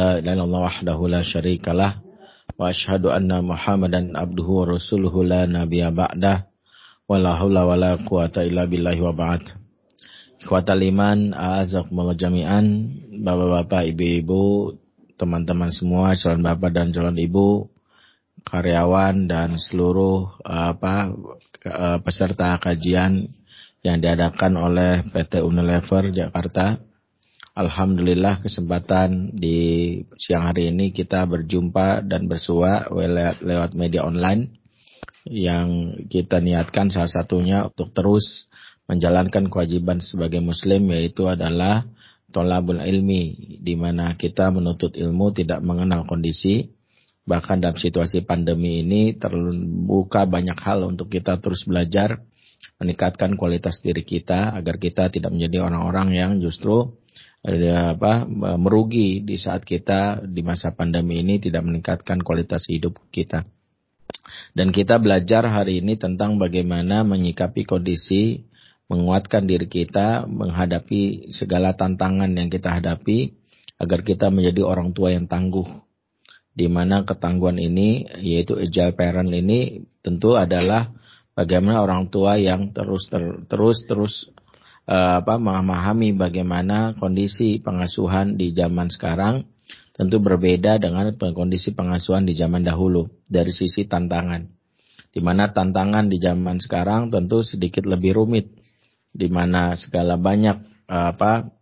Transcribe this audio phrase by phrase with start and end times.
[0.00, 2.00] la ilaha illallah wahdahu la syarikalah
[2.56, 6.48] wa asyhadu anna muhammadan abduhu wa rasuluhu la nabiyya ba'da
[7.04, 9.52] wa la haula wa la quwata illa billahi wa ba'd.
[10.40, 12.66] Ikhwata liman a'azakumullah jami'an
[13.20, 14.72] bapak-bapak ibu-ibu
[15.20, 17.68] teman-teman semua calon bapak dan calon ibu
[18.48, 21.12] karyawan dan seluruh apa
[21.68, 23.28] eh, peserta kajian
[23.84, 26.80] yang diadakan oleh PT Unilever Jakarta.
[27.52, 34.56] Alhamdulillah kesempatan di siang hari ini kita berjumpa dan bersua lewat, media online
[35.28, 38.48] yang kita niatkan salah satunya untuk terus
[38.88, 41.84] menjalankan kewajiban sebagai muslim yaitu adalah
[42.32, 46.72] tolabul ilmi di mana kita menuntut ilmu tidak mengenal kondisi.
[47.28, 52.16] Bahkan dalam situasi pandemi ini terbuka banyak hal untuk kita terus belajar
[52.80, 56.96] meningkatkan kualitas diri kita agar kita tidak menjadi orang-orang yang justru
[57.42, 58.22] ada apa
[58.54, 63.42] merugi di saat kita di masa pandemi ini tidak meningkatkan kualitas hidup kita.
[64.54, 68.46] Dan kita belajar hari ini tentang bagaimana menyikapi kondisi,
[68.86, 73.34] menguatkan diri kita, menghadapi segala tantangan yang kita hadapi,
[73.82, 75.66] agar kita menjadi orang tua yang tangguh.
[76.52, 80.92] Di mana ketangguhan ini, yaitu agile parent ini, tentu adalah
[81.32, 84.14] bagaimana orang tua yang terus ter, terus terus
[84.88, 89.46] uh, apa memahami bagaimana kondisi pengasuhan di zaman sekarang
[89.92, 94.48] tentu berbeda dengan kondisi pengasuhan di zaman dahulu dari sisi tantangan.
[95.12, 98.48] Di mana tantangan di zaman sekarang tentu sedikit lebih rumit,
[99.12, 101.52] di mana segala banyak uh, apa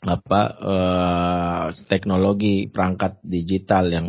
[0.00, 4.06] apa uh, teknologi perangkat digital yang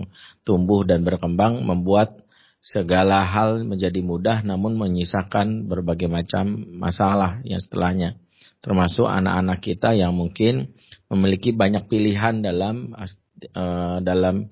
[0.47, 2.15] tumbuh dan berkembang membuat
[2.63, 8.15] segala hal menjadi mudah namun menyisakan berbagai macam masalah yang setelahnya
[8.61, 10.77] termasuk anak-anak kita yang mungkin
[11.09, 14.47] memiliki banyak pilihan dalam uh, dalam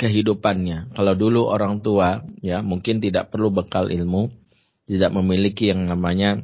[0.00, 0.96] kehidupannya.
[0.96, 4.32] Kalau dulu orang tua ya mungkin tidak perlu bekal ilmu,
[4.88, 6.42] tidak memiliki yang namanya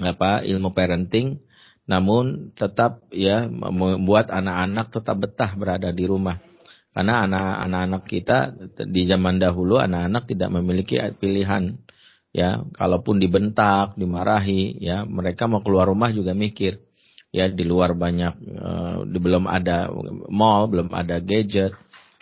[0.00, 1.40] apa ilmu parenting,
[1.86, 6.42] namun tetap ya membuat anak-anak tetap betah berada di rumah.
[6.96, 8.56] Karena anak-anak kita
[8.88, 11.76] di zaman dahulu anak-anak tidak memiliki pilihan
[12.36, 16.84] ya kalaupun dibentak dimarahi ya mereka mau keluar rumah juga mikir.
[17.32, 19.88] Ya di luar banyak uh, belum ada
[20.28, 21.72] mall belum ada gadget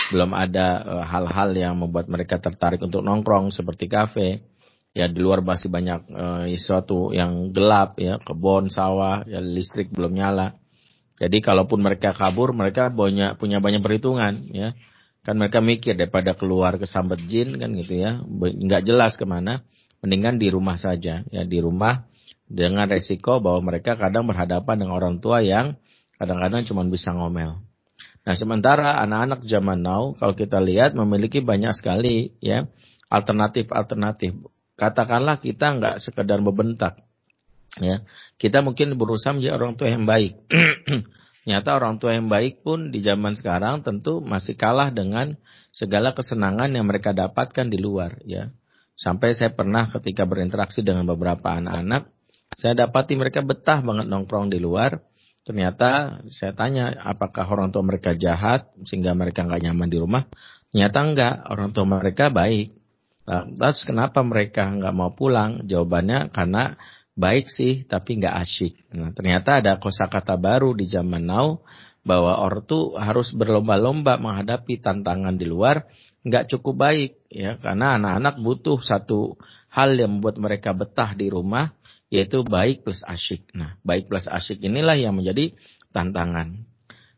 [0.05, 4.45] belum ada eh, hal-hal uh, yang membuat mereka tertarik untuk nongkrong seperti kafe.
[4.93, 10.15] Ya di luar masih banyak uh, sesuatu yang gelap ya kebun sawah ya listrik belum
[10.15, 10.55] nyala.
[11.19, 14.77] Jadi kalaupun mereka kabur mereka punya punya banyak perhitungan ya.
[15.25, 19.65] Kan mereka mikir daripada keluar ke sambet jin kan gitu ya nggak jelas ke mana
[20.05, 22.05] mendingan di rumah saja ya di rumah
[22.45, 25.81] dengan resiko bahwa mereka kadang berhadapan dengan orang tua yang
[26.21, 27.57] kadang-kadang cuma bisa ngomel.
[28.29, 32.69] Nah sementara anak-anak zaman now kalau kita lihat memiliki banyak sekali ya
[33.09, 34.45] alternatif-alternatif.
[34.77, 37.01] Katakanlah kita nggak sekedar membentak,
[37.79, 38.05] ya
[38.37, 40.35] kita mungkin berusaha menjadi orang tua yang baik.
[41.49, 45.37] Nyata orang tua yang baik pun di zaman sekarang tentu masih kalah dengan
[45.71, 48.51] segala kesenangan yang mereka dapatkan di luar, ya.
[48.95, 52.15] Sampai saya pernah ketika berinteraksi dengan beberapa anak-anak,
[52.55, 55.03] saya dapati mereka betah banget nongkrong di luar.
[55.45, 60.25] Ternyata saya tanya apakah orang tua mereka jahat sehingga mereka nggak nyaman di rumah.
[60.73, 62.73] Ternyata enggak, orang tua mereka baik.
[63.25, 65.67] Nah, terus kenapa mereka nggak mau pulang?
[65.69, 66.79] Jawabannya karena
[67.15, 68.75] baik sih tapi nggak asyik.
[68.95, 71.61] Nah, ternyata ada kosakata baru di zaman now
[72.05, 75.89] bahwa ortu harus berlomba-lomba menghadapi tantangan di luar
[76.25, 79.37] nggak cukup baik ya karena anak-anak butuh satu
[79.69, 81.77] hal yang membuat mereka betah di rumah
[82.09, 83.51] yaitu baik plus asyik.
[83.59, 85.53] Nah, baik plus asyik inilah yang menjadi
[85.91, 86.63] tantangan.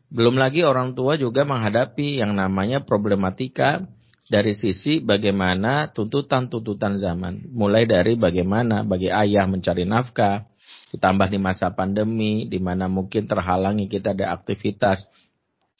[0.07, 3.83] Belum lagi orang tua juga menghadapi yang namanya problematika
[4.27, 7.47] dari sisi bagaimana tuntutan-tuntutan zaman.
[7.51, 10.47] Mulai dari bagaimana bagi ayah mencari nafkah,
[10.95, 15.07] ditambah di masa pandemi, di mana mungkin terhalangi kita ada aktivitas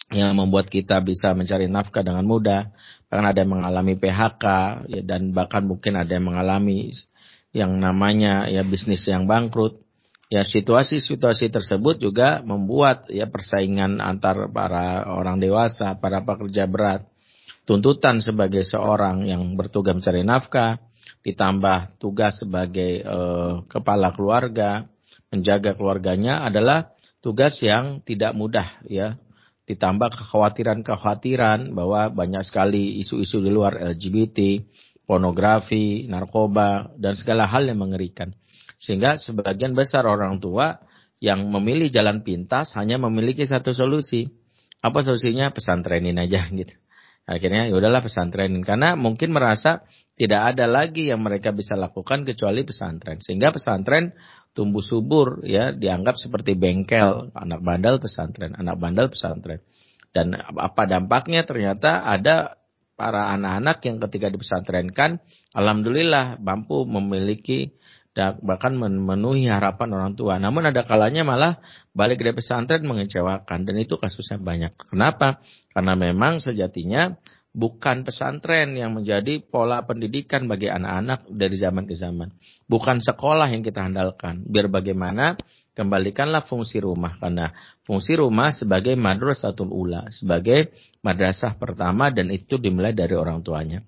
[0.07, 2.71] yang membuat kita bisa mencari nafkah dengan mudah.
[3.11, 4.45] Bahkan ada yang mengalami PHK
[4.87, 6.95] ya, dan bahkan mungkin ada yang mengalami
[7.51, 9.83] yang namanya ya bisnis yang bangkrut.
[10.27, 17.07] Ya situasi-situasi tersebut juga membuat ya persaingan antar para orang dewasa, para pekerja berat.
[17.63, 20.79] Tuntutan sebagai seorang yang bertugas mencari nafkah,
[21.23, 24.87] ditambah tugas sebagai uh, kepala keluarga,
[25.31, 29.19] menjaga keluarganya adalah tugas yang tidak mudah ya
[29.67, 34.63] ditambah kekhawatiran-kekhawatiran bahwa banyak sekali isu-isu di luar LGBT,
[35.03, 38.31] pornografi, narkoba, dan segala hal yang mengerikan.
[38.79, 40.79] Sehingga sebagian besar orang tua
[41.19, 44.31] yang memilih jalan pintas hanya memiliki satu solusi.
[44.79, 45.51] Apa solusinya?
[45.51, 46.75] Pesantrenin aja gitu.
[47.27, 49.83] Akhirnya ya udahlah pesantrenin karena mungkin merasa
[50.15, 53.19] tidak ada lagi yang mereka bisa lakukan kecuali pesantren.
[53.19, 54.15] Sehingga pesantren
[54.57, 59.61] tumbuh subur ya dianggap seperti bengkel, anak bandel pesantren, anak bandel pesantren.
[60.09, 62.57] Dan apa dampaknya ternyata ada
[62.97, 65.21] para anak-anak yang ketika dipesantrenkan
[65.53, 67.77] alhamdulillah mampu memiliki
[68.41, 70.41] bahkan memenuhi harapan orang tua.
[70.41, 71.61] Namun ada kalanya malah
[71.93, 74.73] balik dari pesantren mengecewakan dan itu kasusnya banyak.
[74.89, 75.37] Kenapa?
[75.69, 77.13] Karena memang sejatinya
[77.57, 82.29] bukan pesantren yang menjadi pola pendidikan bagi anak-anak dari zaman ke zaman.
[82.69, 84.45] Bukan sekolah yang kita andalkan.
[84.45, 85.33] Biar bagaimana
[85.73, 87.49] kembalikanlah fungsi rumah karena
[87.81, 90.69] fungsi rumah sebagai madrasatul ula, sebagai
[91.01, 93.81] madrasah pertama dan itu dimulai dari orang tuanya.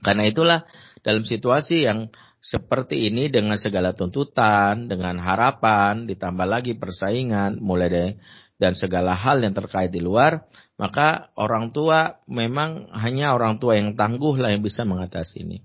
[0.00, 0.64] Karena itulah
[1.04, 2.08] dalam situasi yang
[2.40, 8.12] seperti ini dengan segala tuntutan, dengan harapan, ditambah lagi persaingan, mulai dari
[8.54, 13.94] dan segala hal yang terkait di luar, maka orang tua memang hanya orang tua yang
[13.94, 15.62] tangguh lah yang bisa mengatasi ini.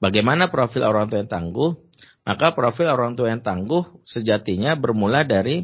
[0.00, 1.76] Bagaimana profil orang tua yang tangguh?
[2.26, 5.62] Maka profil orang tua yang tangguh sejatinya bermula dari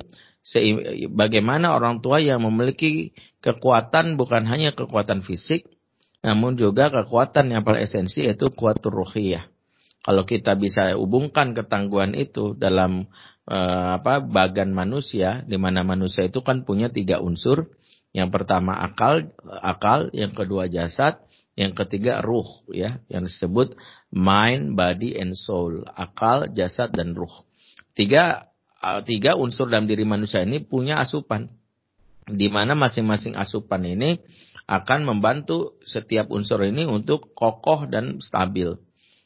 [1.10, 5.66] bagaimana orang tua yang memiliki kekuatan bukan hanya kekuatan fisik,
[6.22, 9.50] namun juga kekuatan yang paling esensi yaitu kuatur ruhiyah.
[10.02, 13.06] Kalau kita bisa hubungkan ketangguhan itu dalam
[13.46, 17.70] uh, apa bagan manusia, di mana manusia itu kan punya tiga unsur.
[18.12, 19.32] Yang pertama akal,
[19.64, 21.16] akal, yang kedua jasad,
[21.56, 23.72] yang ketiga ruh, ya, yang disebut
[24.12, 27.32] mind, body, and soul, akal, jasad, dan ruh.
[27.96, 28.52] Tiga
[29.08, 31.48] tiga unsur dalam diri manusia ini punya asupan,
[32.28, 34.20] di mana masing-masing asupan ini
[34.68, 38.76] akan membantu setiap unsur ini untuk kokoh dan stabil.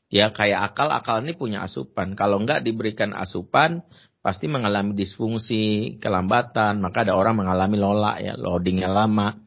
[0.06, 2.15] Ya kayak akal, akal ini punya asupan.
[2.15, 3.82] Kalau enggak diberikan asupan,
[4.26, 6.82] pasti mengalami disfungsi, kelambatan.
[6.82, 9.38] Maka ada orang mengalami lola ya, loadingnya lama.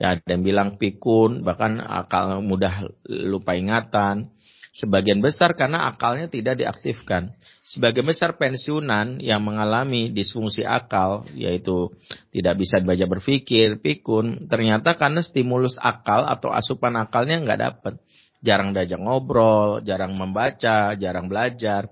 [0.00, 4.32] Ya, ada yang bilang pikun, bahkan akal mudah lupa ingatan.
[4.72, 7.36] Sebagian besar karena akalnya tidak diaktifkan.
[7.68, 11.92] Sebagian besar pensiunan yang mengalami disfungsi akal, yaitu
[12.32, 17.94] tidak bisa baca berpikir, pikun, ternyata karena stimulus akal atau asupan akalnya nggak dapat
[18.42, 21.86] jarang diajak ngobrol, jarang membaca, jarang belajar.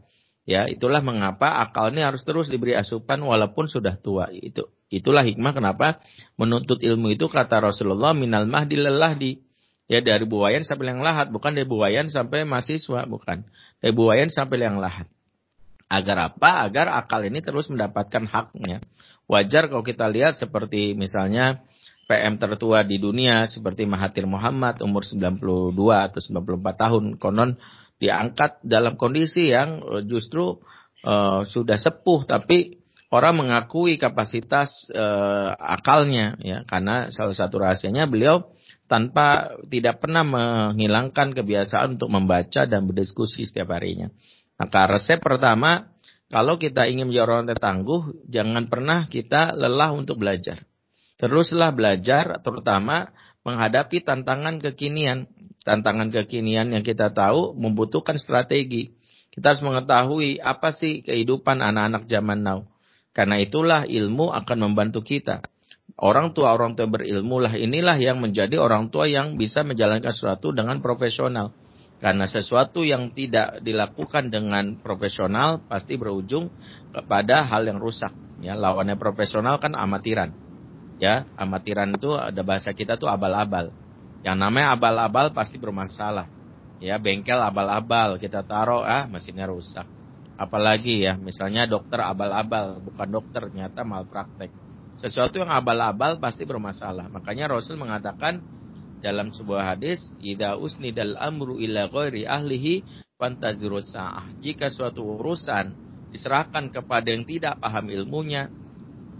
[0.50, 4.35] Ya, itulah mengapa akal ini harus terus diberi asupan walaupun sudah tua.
[4.35, 6.02] Itu itulah hikmah kenapa
[6.35, 9.31] menuntut ilmu itu kata Rasulullah minal mahdi di
[9.91, 13.43] Ya dari buayan sampai yang lahat, bukan dari buayan sampai mahasiswa, bukan.
[13.82, 15.11] Dari buayan sampai yang lahat.
[15.91, 16.62] Agar apa?
[16.62, 18.87] Agar akal ini terus mendapatkan haknya.
[19.26, 21.67] Wajar kalau kita lihat seperti misalnya
[22.06, 27.58] PM tertua di dunia seperti Mahathir Muhammad umur 92 atau 94 tahun konon
[28.00, 30.56] diangkat dalam kondisi yang eh, justru
[31.05, 32.81] uh, sudah sepuh tapi
[33.12, 38.56] orang mengakui kapasitas uh, akalnya ya karena salah satu rahasianya beliau
[38.91, 44.11] tanpa tidak pernah menghilangkan kebiasaan untuk membaca dan berdiskusi setiap harinya.
[44.58, 45.94] Maka resep pertama
[46.26, 50.67] kalau kita ingin menjadi orang tangguh jangan pernah kita lelah untuk belajar.
[51.23, 53.14] Teruslah belajar terutama
[53.46, 55.29] menghadapi tantangan kekinian.
[55.60, 58.96] Tantangan kekinian yang kita tahu membutuhkan strategi.
[59.30, 62.60] Kita harus mengetahui apa sih kehidupan anak-anak zaman now.
[63.12, 65.44] Karena itulah ilmu akan membantu kita.
[66.00, 70.56] Orang tua orang tua berilmu lah inilah yang menjadi orang tua yang bisa menjalankan sesuatu
[70.56, 71.52] dengan profesional.
[72.00, 76.48] Karena sesuatu yang tidak dilakukan dengan profesional pasti berujung
[76.96, 78.17] kepada hal yang rusak.
[78.40, 80.32] Ya, lawannya profesional kan amatiran
[81.00, 83.72] ya amatiran itu ada bahasa kita tuh abal-abal
[84.20, 86.29] yang namanya abal-abal pasti bermasalah.
[86.81, 89.84] Ya bengkel abal-abal kita taruh ah mesinnya rusak.
[90.41, 94.48] Apalagi ya misalnya dokter abal-abal bukan dokter ternyata malpraktek.
[94.96, 97.08] Sesuatu yang abal-abal pasti bermasalah.
[97.08, 98.41] Makanya Rasul mengatakan
[99.00, 102.84] dalam sebuah hadis ida usnidal amru ila ghairi ahlihi
[103.17, 104.29] fantazirus sa'ah.
[104.41, 105.72] Jika suatu urusan
[106.12, 108.53] diserahkan kepada yang tidak paham ilmunya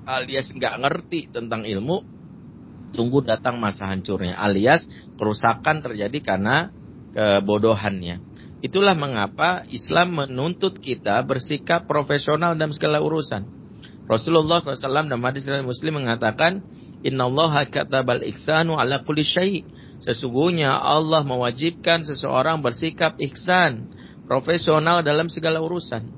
[0.05, 2.20] alias nggak ngerti tentang ilmu,
[2.93, 4.37] tunggu datang masa hancurnya.
[4.39, 6.71] Alias kerusakan terjadi karena
[7.15, 8.23] kebodohannya.
[8.61, 13.59] Itulah mengapa Islam menuntut kita bersikap profesional dalam segala urusan.
[14.05, 16.61] Rasulullah SAW dalam hadis Muslim mengatakan,
[17.01, 19.63] Inna Allah katabal ihsanu ala kulli syai'
[20.01, 23.93] Sesungguhnya Allah mewajibkan seseorang bersikap ihsan,
[24.25, 26.09] profesional dalam segala urusan.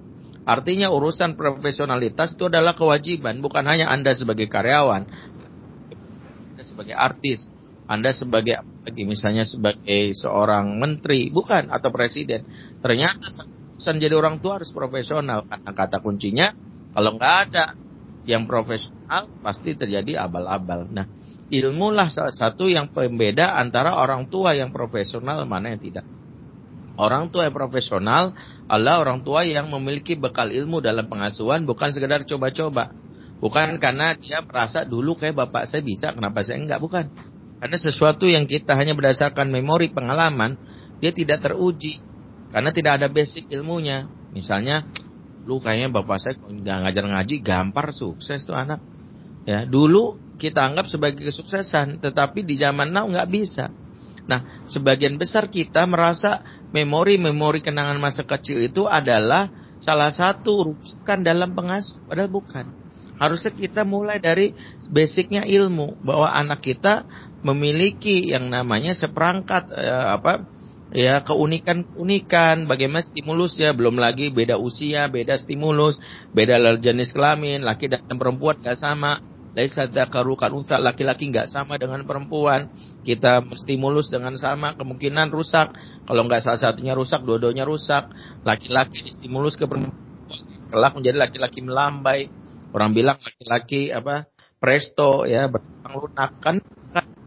[0.43, 5.32] Artinya urusan profesionalitas itu adalah kewajiban, bukan hanya Anda sebagai karyawan,
[6.83, 7.47] sebagai artis,
[7.87, 8.59] Anda sebagai
[9.07, 12.43] misalnya sebagai seorang menteri, bukan atau presiden.
[12.83, 13.47] Ternyata
[13.83, 16.55] urusan jadi orang tua harus profesional karena kata kuncinya
[16.95, 17.75] kalau nggak ada
[18.23, 20.87] yang profesional pasti terjadi abal-abal.
[20.87, 21.11] Nah,
[21.51, 26.07] ilmu lah salah satu yang pembeda antara orang tua yang profesional mana yang tidak.
[26.95, 28.37] Orang tua yang profesional
[28.71, 32.95] adalah orang tua yang memiliki bekal ilmu dalam pengasuhan bukan sekedar coba-coba.
[33.43, 36.79] Bukan karena dia merasa dulu kayak bapak saya bisa, kenapa saya enggak?
[36.79, 37.11] Bukan.
[37.59, 40.55] Karena sesuatu yang kita hanya berdasarkan memori pengalaman,
[41.03, 41.99] dia tidak teruji.
[42.55, 44.07] Karena tidak ada basic ilmunya.
[44.31, 44.87] Misalnya,
[45.43, 48.79] lu kayaknya bapak saya nggak ngajar ngaji gampar sukses tuh anak
[49.43, 53.75] ya dulu kita anggap sebagai kesuksesan tetapi di zaman now nggak bisa
[54.31, 59.51] nah sebagian besar kita merasa memori-memori kenangan masa kecil itu adalah
[59.83, 62.82] salah satu rujukan dalam pengasuh padahal bukan
[63.23, 64.50] harusnya kita mulai dari
[64.91, 67.07] basicnya ilmu bahwa anak kita
[67.47, 70.43] memiliki yang namanya seperangkat eh, apa
[70.91, 73.71] ya keunikan-unikan bagaimana stimulus ya.
[73.71, 76.02] Belum lagi beda usia beda stimulus
[76.35, 79.23] beda jenis kelamin laki dan perempuan gak sama.
[79.52, 82.73] Laisa dzakaru unta laki-laki nggak sama dengan perempuan.
[83.05, 85.76] Kita stimulus dengan sama kemungkinan rusak.
[86.09, 88.09] Kalau nggak salah satunya rusak dua-duanya rusak.
[88.49, 90.02] Laki-laki stimulus ke perempuan
[90.73, 92.33] kelak menjadi laki-laki melambai
[92.73, 96.57] orang bilang laki-laki apa presto ya berkembang lunak kan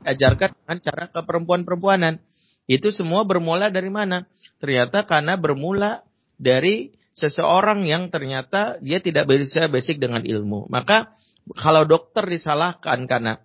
[0.06, 2.22] ajarkan dengan cara ke perempuan-perempuanan
[2.66, 4.26] itu semua bermula dari mana?
[4.58, 6.02] Ternyata karena bermula
[6.42, 10.66] dari seseorang yang ternyata dia tidak bisa basic dengan ilmu.
[10.68, 11.14] Maka
[11.54, 13.38] kalau dokter disalahkan karena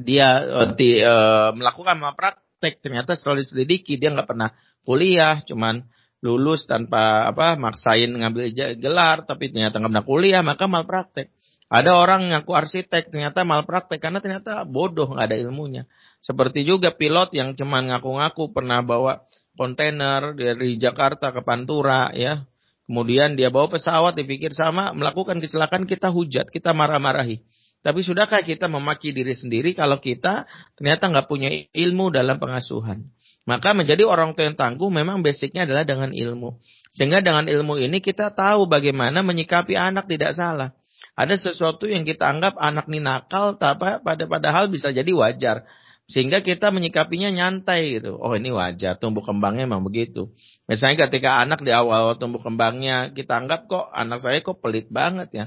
[0.00, 0.40] dia
[0.72, 4.56] di, uh, melakukan praktek, ternyata setelah diselidiki dia nggak pernah
[4.88, 5.84] kuliah, cuman
[6.20, 11.32] lulus tanpa apa maksain ngambil gelar, tapi ternyata nggak pernah kuliah, maka malpraktek.
[11.70, 15.86] Ada orang ngaku arsitek, ternyata malpraktek karena ternyata bodoh nggak ada ilmunya.
[16.18, 19.24] Seperti juga pilot yang cuma ngaku-ngaku pernah bawa
[19.54, 22.44] kontainer dari Jakarta ke Pantura ya.
[22.90, 27.38] Kemudian dia bawa pesawat dipikir sama melakukan kecelakaan kita hujat, kita marah-marahi.
[27.80, 30.44] Tapi sudahkah kita memaki diri sendiri kalau kita
[30.76, 33.08] ternyata nggak punya ilmu dalam pengasuhan?
[33.50, 36.62] Maka menjadi orang tua yang tangguh memang basicnya adalah dengan ilmu.
[36.94, 40.70] Sehingga dengan ilmu ini kita tahu bagaimana menyikapi anak tidak salah.
[41.18, 45.66] Ada sesuatu yang kita anggap anak ini nakal, tapi pada padahal bisa jadi wajar.
[46.06, 48.14] Sehingga kita menyikapinya nyantai gitu.
[48.22, 50.30] Oh ini wajar, tumbuh kembangnya memang begitu.
[50.70, 55.28] Misalnya ketika anak di awal tumbuh kembangnya, kita anggap kok anak saya kok pelit banget
[55.34, 55.44] ya.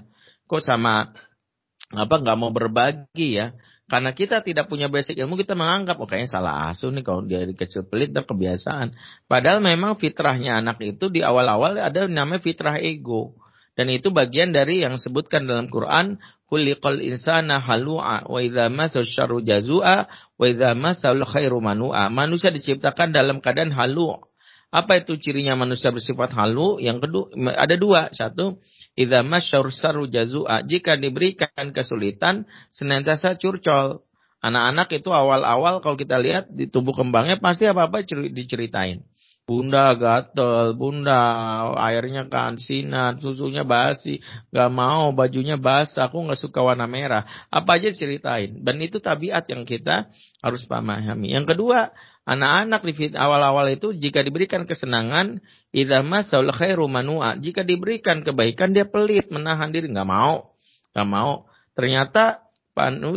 [0.51, 1.15] Kok sama
[1.87, 3.55] apa nggak mau berbagi ya.
[3.83, 7.51] Karena kita tidak punya basic ilmu, kita menganggap, oh salah asuh nih kalau dia dari
[7.51, 8.95] kecil pelit dan kebiasaan.
[9.27, 13.35] Padahal memang fitrahnya anak itu di awal-awal ada namanya fitrah ego.
[13.73, 16.21] Dan itu bagian dari yang sebutkan dalam Quran,
[16.53, 19.09] Kuliqal insana halu'a wa idza masal
[19.41, 20.05] jazua
[20.37, 22.13] wa idza masal khairu manu'a.
[22.13, 24.21] Manusia diciptakan dalam keadaan halu'.
[24.73, 26.81] Apa itu cirinya manusia bersifat halu?
[26.81, 28.09] Yang kedua ada dua.
[28.09, 28.57] Satu,
[28.97, 30.65] idza masyar syarru jazua.
[30.65, 34.01] Jika diberikan kesulitan senantiasa curcol.
[34.43, 38.03] Anak-anak itu awal-awal kalau kita lihat di tubuh kembangnya pasti apa-apa
[38.33, 38.99] diceritain.
[39.43, 41.19] Bunda gatel, bunda
[41.75, 44.23] airnya kansinan, susunya basi,
[44.55, 47.27] gak mau bajunya basah, aku gak suka warna merah.
[47.51, 48.63] Apa aja ceritain.
[48.63, 50.07] Dan itu tabiat yang kita
[50.43, 51.35] harus pahami.
[51.35, 51.91] Yang kedua,
[52.23, 55.43] anak-anak di awal-awal itu jika diberikan kesenangan,
[56.27, 57.35] saul khairu manua.
[57.39, 60.55] Jika diberikan kebaikan dia pelit, menahan diri, gak mau.
[60.95, 61.47] Gak mau.
[61.73, 62.43] Ternyata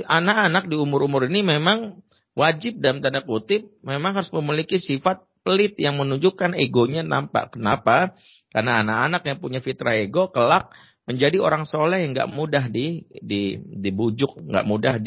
[0.04, 2.02] anak-anak di umur-umur ini memang
[2.36, 7.56] wajib dalam tanda kutip memang harus memiliki sifat pelit yang menunjukkan egonya nampak.
[7.56, 8.12] Kenapa?
[8.52, 10.74] Karena anak-anak yang punya fitrah ego kelak
[11.06, 14.98] menjadi orang soleh yang nggak mudah di, di dibujuk, nggak mudah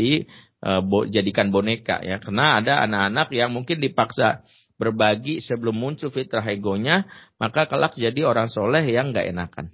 [0.60, 2.20] eh, uh, boneka ya.
[2.20, 4.44] Karena ada anak-anak yang mungkin dipaksa
[4.80, 7.04] berbagi sebelum muncul fitrah egonya,
[7.36, 9.68] maka kelak jadi orang soleh yang nggak enakan.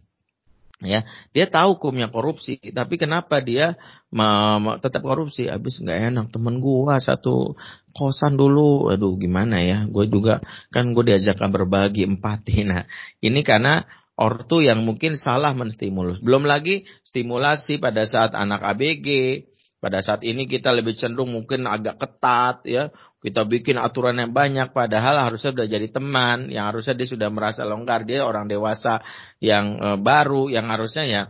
[0.84, 3.80] Ya dia tahu hukumnya korupsi tapi kenapa dia
[4.84, 5.48] tetap korupsi?
[5.48, 7.56] Habis nggak enak temen gua satu
[7.96, 8.92] kosan dulu.
[8.92, 9.88] Aduh gimana ya?
[9.88, 10.44] Gue juga
[10.76, 12.64] kan gue diajakkan berbagi empati.
[12.70, 12.84] Nah
[13.24, 13.88] ini karena
[14.20, 16.20] ortu yang mungkin salah menstimulus.
[16.20, 19.08] Belum lagi stimulasi pada saat anak ABG
[19.86, 22.90] pada saat ini kita lebih cenderung mungkin agak ketat ya.
[23.22, 27.62] Kita bikin aturan yang banyak padahal harusnya sudah jadi teman, yang harusnya dia sudah merasa
[27.70, 29.06] longgar, dia orang dewasa
[29.38, 31.22] yang e, baru yang harusnya ya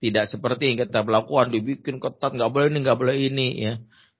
[0.00, 3.74] tidak seperti yang kita lakukan dibikin ketat nggak boleh ini nggak boleh ini ya.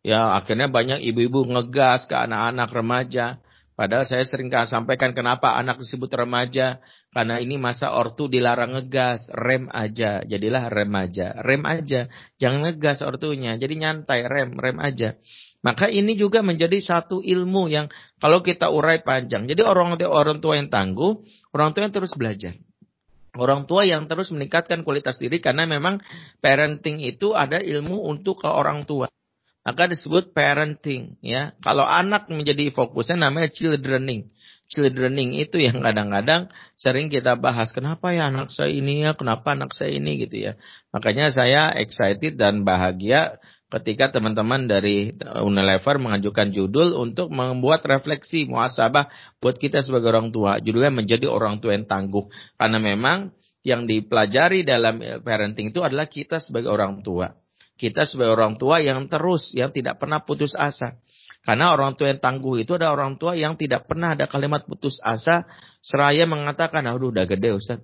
[0.05, 3.41] Ya akhirnya banyak ibu-ibu ngegas ke anak-anak remaja
[3.79, 6.83] Padahal saya sering sampaikan kenapa anak disebut remaja.
[7.15, 9.31] Karena ini masa ortu dilarang ngegas.
[9.31, 10.27] Rem aja.
[10.27, 11.39] Jadilah remaja.
[11.47, 12.11] Rem aja.
[12.43, 13.55] Jangan ngegas ortunya.
[13.55, 14.27] Jadi nyantai.
[14.27, 14.59] Rem.
[14.59, 15.15] Rem aja.
[15.63, 17.87] Maka ini juga menjadi satu ilmu yang
[18.19, 19.47] kalau kita urai panjang.
[19.47, 21.23] Jadi orang, orang tua yang tangguh.
[21.55, 22.59] Orang tua yang terus belajar.
[23.39, 26.03] Orang tua yang terus meningkatkan kualitas diri karena memang
[26.43, 29.07] parenting itu ada ilmu untuk ke orang tua.
[29.67, 31.53] Maka disebut parenting ya.
[31.61, 34.33] Kalau anak menjadi fokusnya namanya childrening.
[34.69, 37.73] Childrening itu yang kadang-kadang sering kita bahas.
[37.73, 40.53] Kenapa ya anak saya ini ya, kenapa anak saya ini gitu ya.
[40.93, 45.13] Makanya saya excited dan bahagia ketika teman-teman dari
[45.45, 50.57] Unilever mengajukan judul untuk membuat refleksi muhasabah buat kita sebagai orang tua.
[50.65, 52.29] Judulnya menjadi orang tua yang tangguh.
[52.57, 57.37] Karena memang yang dipelajari dalam parenting itu adalah kita sebagai orang tua.
[57.79, 60.99] Kita sebagai orang tua yang terus, yang tidak pernah putus asa.
[61.47, 64.99] Karena orang tua yang tangguh itu ada orang tua yang tidak pernah ada kalimat putus
[65.01, 65.47] asa
[65.81, 67.79] seraya mengatakan, aduh udah gede Ustaz.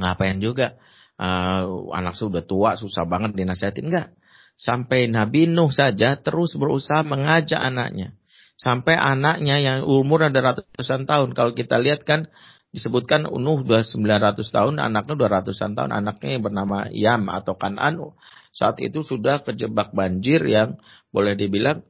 [0.00, 0.80] Ngapain juga?
[1.20, 3.92] Uh, anak sudah tua, susah banget dinasihatin.
[3.92, 4.16] Enggak
[4.58, 8.14] Sampai Nabi Nuh saja terus berusaha mengajak anaknya.
[8.60, 11.34] Sampai anaknya yang umur ada ratusan tahun.
[11.34, 12.30] Kalau kita lihat kan
[12.70, 15.90] disebutkan Nuh sudah 900 tahun, anaknya 200-an tahun.
[15.90, 18.14] Anaknya yang bernama Yam atau Kanan
[18.52, 20.76] saat itu sudah kejebak banjir yang
[21.08, 21.80] boleh dibilang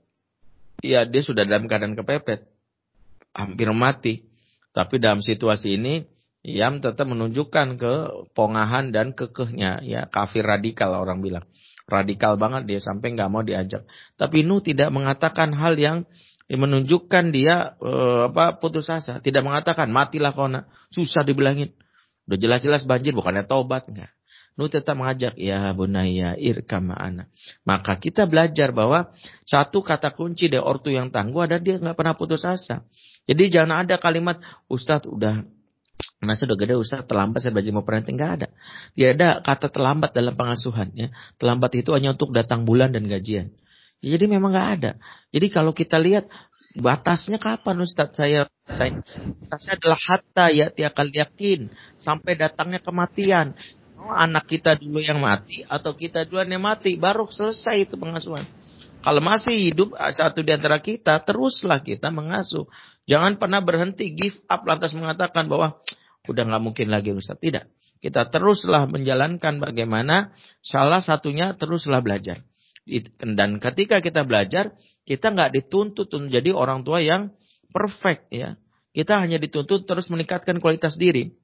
[0.83, 2.47] ya dia sudah dalam keadaan kepepet.
[3.35, 4.15] Hampir mati.
[4.73, 5.95] Tapi dalam situasi ini
[6.43, 7.95] Yam tetap menunjukkan ke
[8.35, 11.47] pongahan dan kekehnya ya kafir radikal orang bilang
[11.87, 13.87] radikal banget dia sampai nggak mau diajak.
[14.19, 16.09] Tapi Nuh tidak mengatakan hal yang
[16.51, 21.73] menunjukkan dia uh, apa putus asa, tidak mengatakan matilah kau nak, susah dibilangin.
[22.29, 24.13] Udah jelas-jelas banjir bukannya tobat enggak.
[24.53, 27.33] Nuh tetap mengajak ya bunaya irkama anak.
[27.65, 29.09] Maka kita belajar bahwa
[29.49, 32.85] satu kata kunci dari ortu yang tangguh ada dia nggak pernah putus asa.
[33.25, 35.41] Jadi jangan ada kalimat Ustadz udah
[36.23, 38.49] Nah sudah gede usah terlambat saya belajar mau parenting nggak ada.
[38.95, 41.09] Tidak ada kata terlambat dalam pengasuhan ya.
[41.39, 43.55] Terlambat itu hanya untuk datang bulan dan gajian.
[44.03, 44.91] Ya, jadi memang nggak ada.
[45.31, 46.27] Jadi kalau kita lihat
[46.79, 49.03] batasnya kapan Ustaz saya saya
[49.45, 53.55] batasnya adalah hatta ya tiakal yakin sampai datangnya kematian.
[54.11, 58.43] Anak kita dulu yang mati atau kita duluan yang mati baru selesai itu pengasuhan.
[59.03, 62.71] Kalau masih hidup satu di antara kita, teruslah kita mengasuh.
[63.11, 65.83] Jangan pernah berhenti give up lantas mengatakan bahwa
[66.31, 67.39] udah nggak mungkin lagi Ustaz.
[67.43, 67.67] Tidak.
[67.99, 72.47] Kita teruslah menjalankan bagaimana salah satunya teruslah belajar.
[73.19, 74.75] Dan ketika kita belajar,
[75.07, 77.31] kita nggak dituntut untuk menjadi orang tua yang
[77.71, 78.59] perfect ya.
[78.95, 81.35] Kita hanya dituntut terus meningkatkan kualitas diri.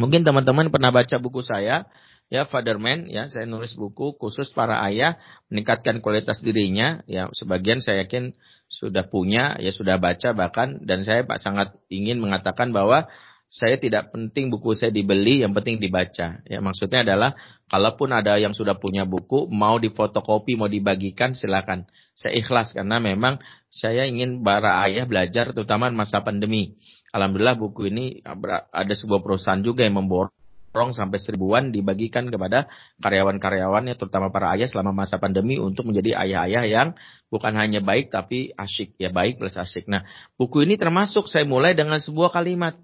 [0.00, 1.84] Mungkin teman-teman pernah baca buku saya,
[2.32, 5.18] ya Fatherman ya saya nulis buku khusus para ayah
[5.50, 8.38] meningkatkan kualitas dirinya ya sebagian saya yakin
[8.70, 13.10] sudah punya ya sudah baca bahkan dan saya Pak sangat ingin mengatakan bahwa
[13.50, 16.38] saya tidak penting buku saya dibeli, yang penting dibaca.
[16.46, 17.34] Ya, maksudnya adalah
[17.66, 21.90] kalaupun ada yang sudah punya buku, mau difotokopi, mau dibagikan, silakan.
[22.14, 26.78] Saya ikhlas karena memang saya ingin para ayah belajar, terutama masa pandemi.
[27.10, 28.22] Alhamdulillah buku ini
[28.70, 30.34] ada sebuah perusahaan juga yang memborong
[30.70, 32.70] rong sampai seribuan dibagikan kepada
[33.02, 36.88] karyawan-karyawannya terutama para ayah selama masa pandemi untuk menjadi ayah-ayah yang
[37.26, 39.90] bukan hanya baik tapi asyik ya baik plus asyik.
[39.90, 40.06] Nah
[40.38, 42.78] buku ini termasuk saya mulai dengan sebuah kalimat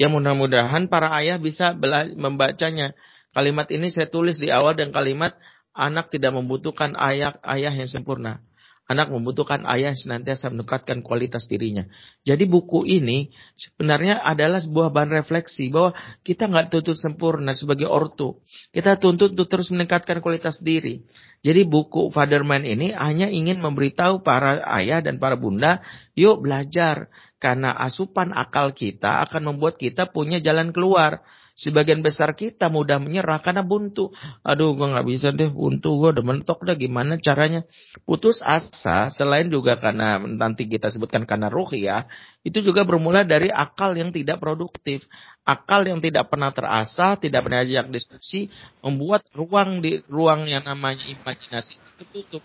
[0.00, 1.76] yang mudah-mudahan para ayah bisa
[2.16, 2.96] membacanya.
[3.36, 5.36] Kalimat ini saya tulis di awal dan kalimat
[5.76, 8.40] anak tidak membutuhkan ayah-ayah yang sempurna.
[8.88, 11.84] Anak membutuhkan ayah senantiasa meningkatkan kualitas dirinya.
[12.24, 15.92] Jadi buku ini sebenarnya adalah sebuah bahan refleksi bahwa
[16.24, 18.40] kita nggak tuntut sempurna sebagai ortu.
[18.72, 21.04] Kita tuntut untuk terus meningkatkan kualitas diri.
[21.44, 25.84] Jadi buku Fatherman ini hanya ingin memberitahu para ayah dan para bunda,
[26.16, 27.12] yuk belajar.
[27.36, 31.20] Karena asupan akal kita akan membuat kita punya jalan keluar.
[31.58, 34.14] Sebagian besar kita mudah menyerah karena buntu.
[34.46, 37.66] Aduh, gue nggak bisa deh buntu, gue udah mentok dah gimana caranya.
[38.06, 42.06] Putus asa, selain juga karena nanti kita sebutkan karena ruh ya,
[42.46, 45.02] itu juga bermula dari akal yang tidak produktif.
[45.42, 48.46] Akal yang tidak pernah terasa, tidak pernah ajak diskusi,
[48.78, 52.44] membuat ruang di ruang yang namanya imajinasi itu tutup.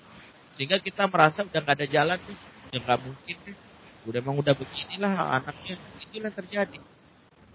[0.58, 3.38] Sehingga kita merasa udah gak ada jalan, udah gak mungkin,
[4.10, 6.93] udah emang udah beginilah anaknya, itulah terjadi.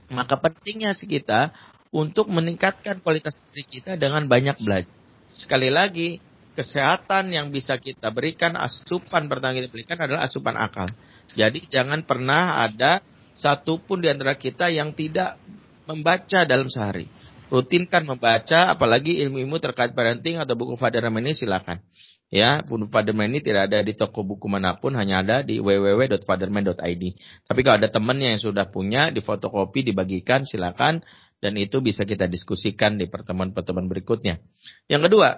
[0.09, 1.53] Maka pentingnya kita
[1.93, 4.93] untuk meningkatkan kualitas diri kita dengan banyak belajar.
[5.37, 6.19] Sekali lagi,
[6.59, 10.89] kesehatan yang bisa kita berikan, asupan pertama kita berikan adalah asupan akal.
[11.37, 13.05] Jadi jangan pernah ada
[13.37, 15.39] satupun di antara kita yang tidak
[15.87, 17.07] membaca dalam sehari.
[17.49, 21.81] Rutinkan membaca, apalagi ilmu-ilmu terkait parenting atau buku Father ini silakan.
[22.29, 27.05] Ya, Fatherman ini tidak ada di toko buku mana pun, hanya ada di www.fatherman.id.
[27.49, 31.01] Tapi kalau ada temannya yang sudah punya, di fotokopi, dibagikan, silakan.
[31.41, 34.45] Dan itu bisa kita diskusikan di pertemuan-pertemuan berikutnya.
[34.93, 35.29] Yang kedua,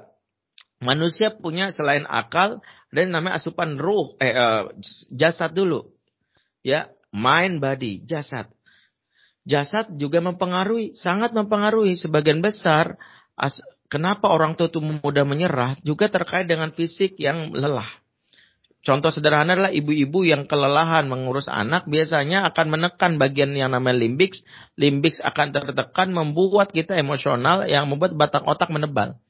[0.83, 2.59] manusia punya selain akal,
[2.90, 4.66] dan namanya asupan ruh, eh, uh,
[5.14, 5.94] jasad dulu.
[6.66, 8.50] Ya, mind, body, jasad.
[9.46, 12.98] jasad juga mempengaruhi, sangat mempengaruhi sebagian besar
[13.38, 17.90] as, kenapa orang tua itu mudah menyerah juga terkait dengan fisik yang lelah.
[18.81, 24.40] Contoh sederhana adalah ibu-ibu yang kelelahan mengurus anak biasanya akan menekan bagian yang namanya limbix.
[24.81, 29.20] Limbix akan tertekan membuat kita emosional yang membuat batang otak menebal.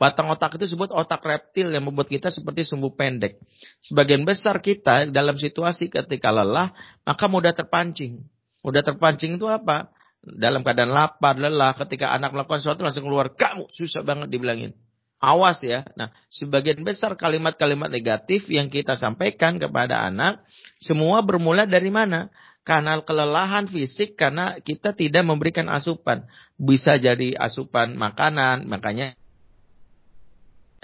[0.00, 3.38] Batang otak itu disebut otak reptil yang membuat kita seperti sumbu pendek.
[3.84, 6.72] Sebagian besar kita dalam situasi ketika lelah,
[7.04, 8.24] maka mudah terpancing.
[8.64, 9.93] Mudah terpancing itu apa?
[10.24, 14.72] Dalam keadaan lapar, lelah, ketika anak melakukan sesuatu langsung keluar, kamu susah banget dibilangin.
[15.20, 15.84] Awas ya.
[15.96, 20.44] Nah, sebagian besar kalimat-kalimat negatif yang kita sampaikan kepada anak,
[20.80, 22.32] semua bermula dari mana?
[22.64, 26.24] Karena kelelahan fisik, karena kita tidak memberikan asupan.
[26.56, 29.16] Bisa jadi asupan makanan, makanya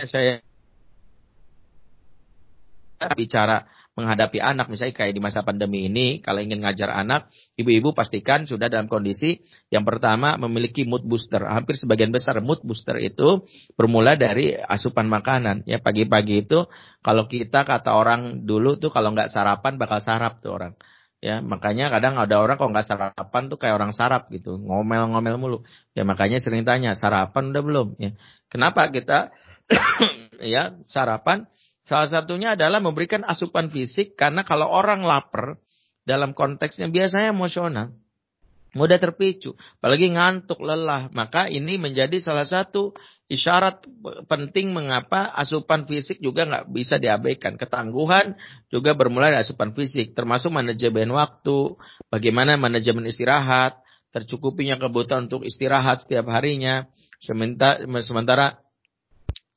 [0.05, 0.45] saya
[3.17, 3.65] bicara
[3.99, 4.71] menghadapi anak.
[4.71, 9.43] Misalnya kayak di masa pandemi ini kalau ingin ngajar anak ibu-ibu pastikan sudah dalam kondisi
[9.69, 11.43] yang pertama memiliki mood booster.
[11.43, 15.67] Hampir sebagian besar mood booster itu bermula dari asupan makanan.
[15.67, 16.71] Ya pagi-pagi itu
[17.03, 20.75] kalau kita kata orang dulu tuh kalau nggak sarapan bakal sarap tuh orang.
[21.21, 24.57] Ya makanya kadang ada orang kalau nggak sarapan tuh kayak orang sarap gitu.
[24.57, 25.59] Ngomel-ngomel mulu.
[25.93, 27.89] Ya makanya sering tanya sarapan udah belum?
[28.01, 28.17] Ya
[28.49, 29.29] kenapa kita
[30.41, 31.45] ya sarapan
[31.85, 35.59] Salah satunya adalah memberikan asupan fisik karena kalau orang lapar
[36.05, 37.95] dalam konteksnya biasanya emosional.
[38.71, 41.11] Mudah terpicu, apalagi ngantuk, lelah.
[41.11, 42.95] Maka ini menjadi salah satu
[43.27, 43.83] isyarat
[44.31, 47.59] penting mengapa asupan fisik juga nggak bisa diabaikan.
[47.59, 48.39] Ketangguhan
[48.71, 51.75] juga bermula dari asupan fisik, termasuk manajemen waktu,
[52.15, 53.83] bagaimana manajemen istirahat,
[54.15, 56.87] tercukupinya kebutuhan untuk istirahat setiap harinya.
[57.19, 58.63] Sementara, sementara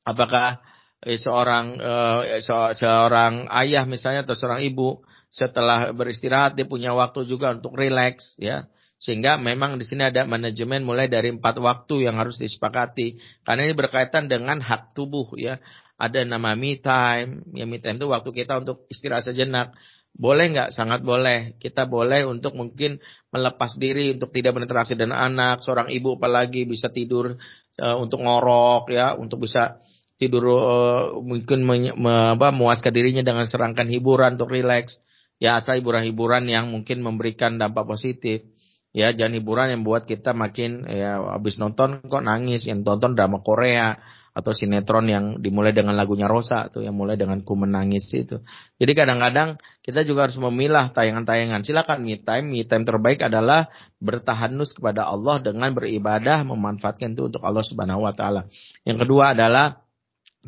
[0.02, 0.58] apakah
[1.04, 7.52] seorang eh, se seorang ayah misalnya atau seorang ibu setelah beristirahat dia punya waktu juga
[7.52, 8.70] untuk rileks ya.
[9.02, 13.20] Sehingga memang di sini ada manajemen mulai dari empat waktu yang harus disepakati.
[13.44, 15.60] Karena ini berkaitan dengan hak tubuh ya.
[16.00, 19.76] Ada nama me time ya me time itu waktu kita untuk istirahat sejenak.
[20.14, 20.70] Boleh nggak?
[20.70, 21.58] Sangat boleh.
[21.58, 23.02] Kita boleh untuk mungkin
[23.34, 27.34] melepas diri untuk tidak berinteraksi dengan anak seorang ibu apalagi bisa tidur
[27.82, 29.82] uh, untuk ngorok ya untuk bisa
[30.16, 31.90] tidur uh, mungkin me,
[32.34, 34.98] apa, memuaskan dirinya dengan serangkan hiburan untuk rileks.
[35.42, 38.46] Ya asal hiburan-hiburan yang mungkin memberikan dampak positif.
[38.94, 43.42] Ya jangan hiburan yang buat kita makin ya habis nonton kok nangis, yang tonton drama
[43.42, 43.98] Korea
[44.34, 48.42] atau sinetron yang dimulai dengan lagunya Rosa tuh yang mulai dengan ku menangis itu.
[48.82, 51.62] Jadi kadang-kadang kita juga harus memilah tayangan-tayangan.
[51.62, 53.70] Silakan me time, me time terbaik adalah
[54.02, 58.50] bertahanus kepada Allah dengan beribadah memanfaatkan itu untuk Allah Subhanahu wa taala.
[58.82, 59.83] Yang kedua adalah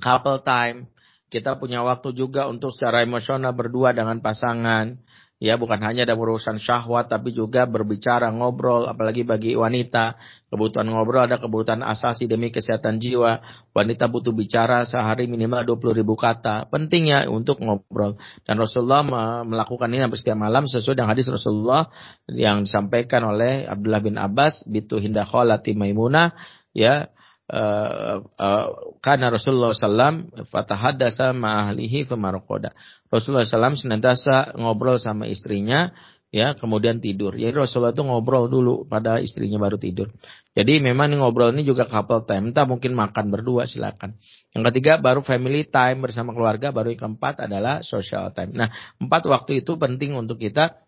[0.00, 0.90] couple time.
[1.26, 4.94] Kita punya waktu juga untuk secara emosional berdua dengan pasangan.
[5.36, 10.16] Ya, bukan hanya ada urusan syahwat, tapi juga berbicara, ngobrol, apalagi bagi wanita.
[10.48, 13.44] Kebutuhan ngobrol ada kebutuhan asasi demi kesehatan jiwa.
[13.76, 16.72] Wanita butuh bicara sehari minimal 20 ribu kata.
[16.72, 18.16] Pentingnya untuk ngobrol.
[18.48, 19.04] Dan Rasulullah
[19.44, 21.92] melakukan ini hampir setiap malam sesuai dengan hadis Rasulullah
[22.32, 26.32] yang disampaikan oleh Abdullah bin Abbas, Bitu Hinda Kholati Maimunah,
[26.72, 27.12] ya,
[27.46, 32.74] Uh, uh, karena Rasulullah SAW fatahadasa ma'ahlihi famarokoda.
[33.06, 35.94] Rasulullah SAW senantiasa ngobrol sama istrinya,
[36.34, 37.38] ya kemudian tidur.
[37.38, 40.10] Jadi Rasulullah itu ngobrol dulu pada istrinya baru tidur.
[40.56, 42.50] Jadi memang ngobrol ini juga couple time.
[42.50, 44.16] Entah mungkin makan berdua silakan.
[44.50, 46.72] Yang ketiga baru family time bersama keluarga.
[46.72, 48.56] Baru yang keempat adalah social time.
[48.56, 50.82] Nah empat waktu itu penting untuk kita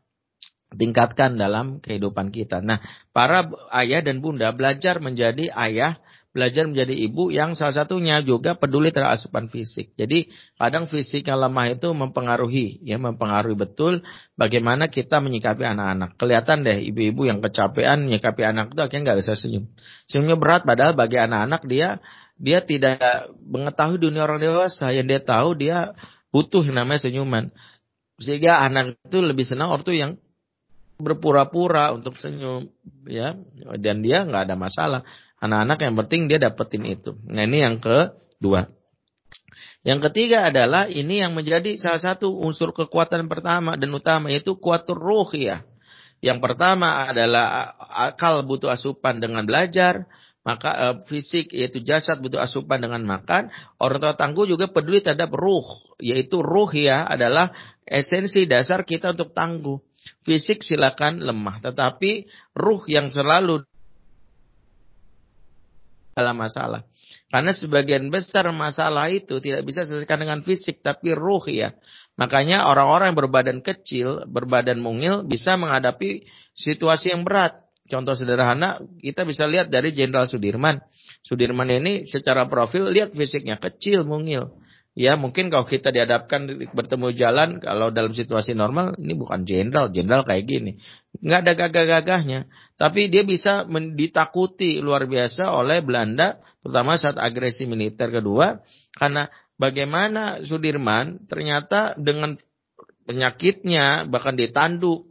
[0.73, 2.61] tingkatkan dalam kehidupan kita.
[2.61, 2.81] Nah
[3.13, 5.97] para ayah dan bunda belajar menjadi ayah
[6.39, 9.91] belajar menjadi ibu yang salah satunya juga peduli terhadap asupan fisik.
[9.99, 14.07] Jadi kadang fisik yang lemah itu mempengaruhi, ya mempengaruhi betul
[14.39, 16.15] bagaimana kita menyikapi anak-anak.
[16.15, 19.67] Kelihatan deh ibu-ibu yang kecapean menyikapi anak itu akhirnya nggak bisa senyum.
[20.07, 21.99] Senyumnya berat padahal bagi anak-anak dia
[22.39, 24.95] dia tidak mengetahui dunia orang dewasa.
[24.95, 25.77] Yang dia tahu dia
[26.31, 27.51] butuh yang namanya senyuman.
[28.23, 30.23] Sehingga anak itu lebih senang ortu yang
[30.99, 32.67] berpura-pura untuk senyum
[33.07, 33.39] ya
[33.79, 35.01] dan dia nggak ada masalah
[35.39, 37.15] Anak-anak yang penting dia dapetin itu.
[37.31, 38.67] Nah ini yang kedua.
[39.87, 44.99] Yang ketiga adalah ini yang menjadi salah satu unsur kekuatan pertama dan utama yaitu kuatur
[45.39, 45.63] ya.
[46.19, 50.11] Yang pertama adalah akal butuh asupan dengan belajar,
[50.43, 53.55] maka uh, fisik yaitu jasad butuh asupan dengan makan.
[53.79, 57.55] Orang tua tangguh juga peduli terhadap ruh, yaitu ruh ya adalah
[57.87, 59.79] esensi dasar kita untuk tangguh.
[60.27, 62.27] Fisik silakan lemah, tetapi
[62.59, 63.63] ruh yang selalu
[66.19, 66.83] dalam masalah.
[67.31, 71.79] Karena sebagian besar masalah itu tidak bisa diselesaikan dengan fisik, tapi ruh ya.
[72.19, 76.27] Makanya orang-orang yang berbadan kecil, berbadan mungil bisa menghadapi
[76.59, 77.63] situasi yang berat.
[77.89, 80.77] contoh sederhana kita bisa lihat dari Jenderal Sudirman.
[81.25, 84.61] Sudirman ini secara profil lihat fisiknya kecil, mungil.
[84.99, 90.27] Ya mungkin kalau kita dihadapkan bertemu jalan kalau dalam situasi normal ini bukan jenderal, jenderal
[90.27, 90.83] kayak gini.
[91.19, 92.41] Nggak ada gagah-gagahnya.
[92.79, 98.63] Tapi dia bisa ditakuti luar biasa oleh Belanda terutama saat agresi militer kedua
[98.95, 99.27] karena
[99.59, 102.39] bagaimana Sudirman ternyata dengan
[103.09, 105.09] penyakitnya bahkan ditandu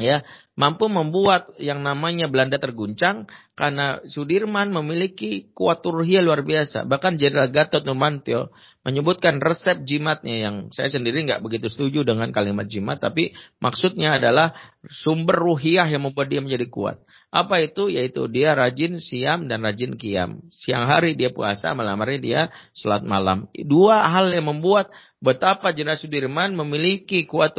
[0.00, 5.84] ya mampu membuat yang namanya Belanda terguncang karena Sudirman memiliki kuat
[6.24, 6.88] luar biasa.
[6.88, 12.66] Bahkan Jenderal Gatot Nurmantio menyebutkan resep jimatnya yang saya sendiri nggak begitu setuju dengan kalimat
[12.66, 14.56] jimat, tapi maksudnya adalah
[14.90, 16.96] sumber ruhiah yang membuat dia menjadi kuat.
[17.30, 17.88] Apa itu?
[17.88, 20.44] Yaitu dia rajin siam dan rajin kiam.
[20.52, 23.46] Siang hari dia puasa, malam hari dia sholat malam.
[23.54, 24.90] Dua hal yang membuat
[25.22, 27.54] betapa Jenderal Sudirman memiliki kuat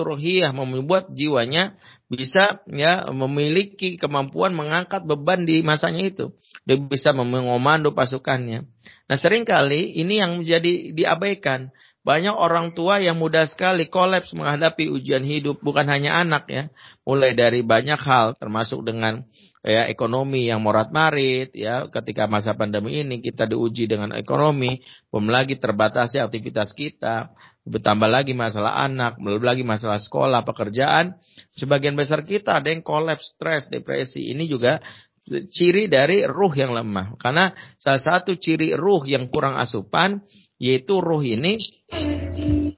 [0.52, 1.80] membuat jiwanya
[2.12, 6.36] bisa ya memiliki kemampuan mengangkat beban di masanya itu.
[6.68, 8.68] Dia bisa mengomando pasukannya.
[9.08, 11.72] Nah sering kali ini yang menjadi diabaikan.
[12.04, 16.68] Banyak orang tua yang mudah sekali kolaps menghadapi ujian hidup, bukan hanya anak ya.
[17.08, 19.24] Mulai dari banyak hal, termasuk dengan
[19.64, 25.32] ya ekonomi yang morat marit ya ketika masa pandemi ini kita diuji dengan ekonomi belum
[25.32, 27.32] lagi terbatasi aktivitas kita
[27.64, 31.16] bertambah lagi masalah anak belum lagi masalah sekolah pekerjaan.
[31.56, 34.32] Sebagian besar kita ada yang kolaps stres depresi.
[34.36, 34.84] Ini juga
[35.28, 37.16] ciri dari ruh yang lemah.
[37.16, 40.24] Karena salah satu ciri ruh yang kurang asupan
[40.60, 41.60] yaitu ruh ini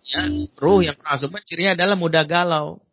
[0.05, 0.23] ya,
[0.57, 2.85] ruh yang kurang asupan cirinya adalah mudah galau.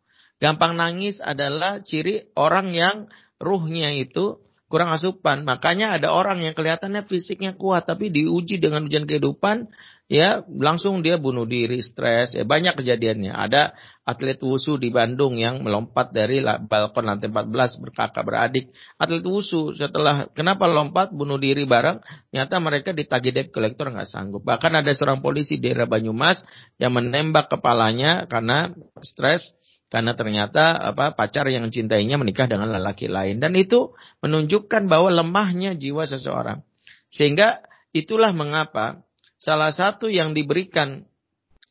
[0.43, 3.07] Gampang nangis adalah ciri orang yang
[3.39, 5.45] ruhnya itu kurang asupan.
[5.45, 9.69] Makanya ada orang yang kelihatannya fisiknya kuat tapi diuji dengan ujian kehidupan
[10.09, 12.33] ya langsung dia bunuh diri, stres.
[12.33, 13.37] Ya, banyak kejadiannya.
[13.37, 13.77] Ada
[14.09, 18.73] atlet wusu di Bandung yang melompat dari balkon lantai 14 berkakak beradik.
[18.97, 22.01] Atlet wusu setelah kenapa lompat bunuh diri bareng,
[22.33, 24.41] ternyata mereka ditagih debt collector nggak sanggup.
[24.41, 26.41] Bahkan ada seorang polisi di daerah Banyumas
[26.81, 28.73] yang menembak kepalanya karena
[29.05, 29.53] stres
[29.93, 33.45] karena ternyata apa pacar yang mencintainya menikah dengan lelaki lain.
[33.45, 33.93] Dan itu
[34.25, 36.65] menunjukkan bahwa lemahnya jiwa seseorang.
[37.13, 37.61] Sehingga
[37.93, 39.05] itulah mengapa
[39.37, 41.05] salah satu yang diberikan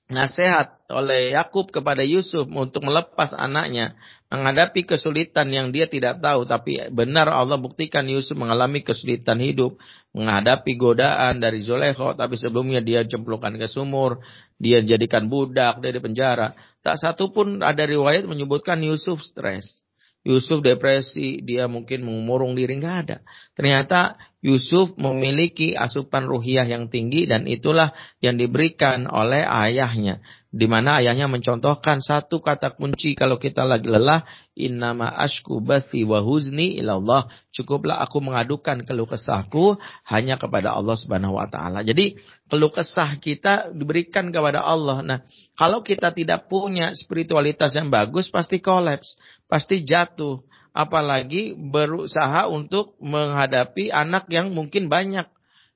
[0.05, 3.97] nasihat oleh Yakub kepada Yusuf untuk melepas anaknya
[4.29, 6.45] menghadapi kesulitan yang dia tidak tahu.
[6.45, 9.81] Tapi benar Allah buktikan Yusuf mengalami kesulitan hidup
[10.13, 14.19] menghadapi godaan dari Zolekho tapi sebelumnya dia cemplungkan ke sumur
[14.59, 19.81] dia jadikan budak dari penjara tak satu pun ada riwayat menyebutkan Yusuf stres
[20.21, 23.17] Yusuf depresi, dia mungkin mengurung diri, nggak ada.
[23.57, 27.89] Ternyata Yusuf memiliki asupan ruhiah yang tinggi dan itulah
[28.21, 34.27] yang diberikan oleh ayahnya di mana ayahnya mencontohkan satu kata kunci kalau kita lagi lelah
[34.51, 41.39] innama ashku bathi wa huzni ilallah cukuplah aku mengadukan keluh kesahku hanya kepada Allah Subhanahu
[41.39, 41.87] wa taala.
[41.87, 42.19] Jadi
[42.51, 44.99] keluh kesah kita diberikan kepada Allah.
[44.99, 45.19] Nah,
[45.55, 49.15] kalau kita tidak punya spiritualitas yang bagus pasti kolaps,
[49.47, 50.43] pasti jatuh.
[50.71, 55.27] Apalagi berusaha untuk menghadapi anak yang mungkin banyak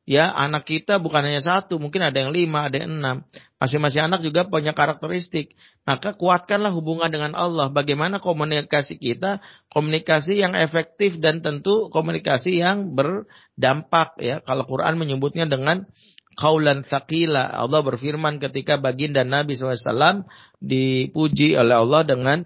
[0.05, 3.25] ya anak kita bukan hanya satu, mungkin ada yang lima, ada yang enam.
[3.57, 5.57] Masing-masing anak juga punya karakteristik.
[5.83, 7.73] Maka kuatkanlah hubungan dengan Allah.
[7.73, 9.41] Bagaimana komunikasi kita,
[9.73, 14.21] komunikasi yang efektif dan tentu komunikasi yang berdampak.
[14.21, 15.89] Ya, kalau Quran menyebutnya dengan
[16.37, 17.47] kaulan sakila.
[17.49, 20.27] Allah berfirman ketika baginda Nabi SAW
[20.59, 22.37] dipuji oleh Allah dengan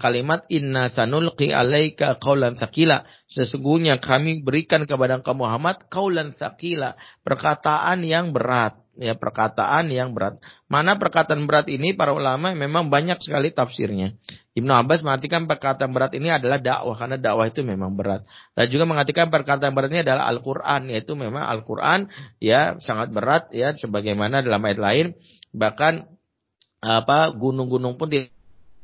[0.00, 3.04] kalimat inna sanulqi alaika qaulan thaqila.
[3.28, 10.40] Sesungguhnya kami berikan kepada kamu Muhammad qaulan thaqila, perkataan yang berat, ya perkataan yang berat.
[10.70, 14.16] Mana perkataan berat ini para ulama memang banyak sekali tafsirnya.
[14.54, 18.22] Ibnu Abbas mengatakan perkataan berat ini adalah dakwah karena dakwah itu memang berat.
[18.54, 23.74] Dan juga mengatakan perkataan berat ini adalah Al-Qur'an yaitu memang Al-Qur'an ya sangat berat ya
[23.74, 25.06] sebagaimana dalam ayat lain
[25.50, 26.06] bahkan
[26.84, 28.33] apa gunung-gunung pun tidak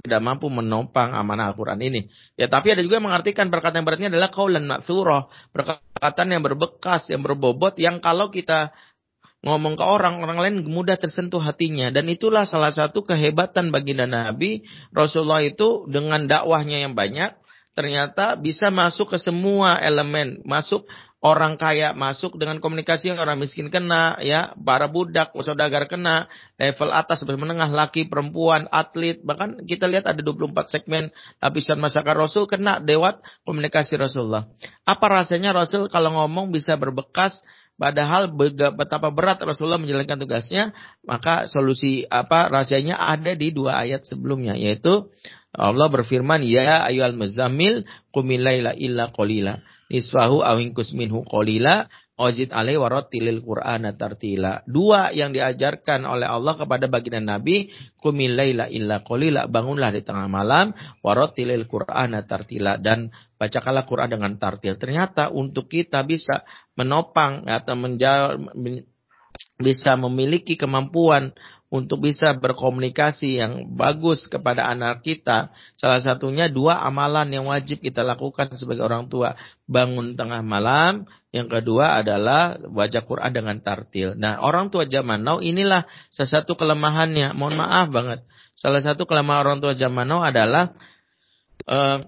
[0.00, 2.10] tidak mampu menopang amanah Al-Quran ini.
[2.34, 5.28] Ya, tapi ada juga yang mengartikan perkataan yang beratnya adalah kaulan maksurah.
[5.52, 8.72] Perkataan yang berbekas, yang berbobot, yang kalau kita
[9.40, 11.88] ngomong ke orang, orang lain mudah tersentuh hatinya.
[11.92, 14.64] Dan itulah salah satu kehebatan baginda Nabi.
[14.92, 17.36] Rasulullah itu dengan dakwahnya yang banyak,
[17.72, 20.44] ternyata bisa masuk ke semua elemen.
[20.44, 20.84] Masuk
[21.20, 26.90] orang kaya masuk dengan komunikasi yang orang miskin kena, ya, para budak, saudagar kena, level
[26.96, 31.12] atas sampai menengah, laki, perempuan, atlet, bahkan kita lihat ada 24 segmen
[31.44, 34.48] lapisan masyarakat Rasul kena lewat komunikasi Rasulullah.
[34.88, 37.44] Apa rasanya Rasul kalau ngomong bisa berbekas,
[37.80, 38.28] Padahal
[38.76, 45.08] betapa berat Rasulullah menjalankan tugasnya, maka solusi apa rahasianya ada di dua ayat sebelumnya yaitu
[45.56, 52.76] Allah berfirman, "Ya ayyuhal muzammil qumil laila illa qalila." Nisfahu awingkus minhu qalila Ozid alaih
[53.08, 54.60] tilil Qur'an tartila.
[54.68, 57.72] Dua yang diajarkan oleh Allah kepada baginda Nabi.
[57.96, 59.48] Kumil layla illa qalila.
[59.48, 60.76] Bangunlah di tengah malam.
[61.32, 62.76] tilil Qur'an tartila.
[62.76, 63.08] Dan
[63.40, 64.76] bacakanlah Qur'an dengan tartil.
[64.76, 66.44] Ternyata untuk kita bisa
[66.76, 68.52] menopang atau menjawab,
[69.56, 71.32] bisa memiliki kemampuan
[71.70, 75.54] untuk bisa berkomunikasi yang bagus kepada anak kita.
[75.78, 79.38] Salah satunya dua amalan yang wajib kita lakukan sebagai orang tua.
[79.70, 81.06] Bangun tengah malam.
[81.30, 84.18] Yang kedua adalah baca Quran dengan tartil.
[84.18, 87.38] Nah orang tua zaman now inilah salah satu kelemahannya.
[87.38, 88.20] Mohon maaf banget.
[88.58, 90.74] Salah satu kelemahan orang tua zaman now adalah
[91.70, 92.02] uh,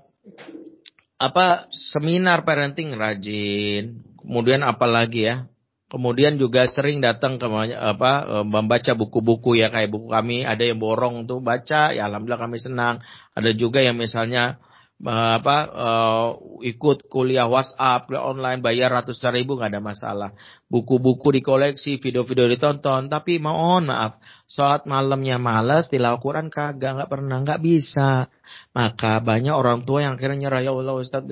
[1.22, 4.02] apa seminar parenting rajin.
[4.18, 5.46] Kemudian apalagi ya
[5.92, 7.44] Kemudian juga sering datang ke
[7.76, 12.48] apa e, membaca buku-buku ya kayak buku kami ada yang borong tuh baca ya alhamdulillah
[12.48, 13.04] kami senang.
[13.36, 14.56] Ada juga yang misalnya
[15.02, 16.28] apa uh,
[16.62, 20.30] ikut kuliah WhatsApp, kuliah online bayar ratusan ribu nggak ada masalah.
[20.70, 27.42] Buku-buku dikoleksi, video-video ditonton, tapi mohon maaf, sholat malamnya malas, tilawah Quran kagak, nggak pernah,
[27.42, 28.30] nggak bisa.
[28.72, 31.26] Maka banyak orang tua yang akhirnya nyerah, ya Allah Ustaz,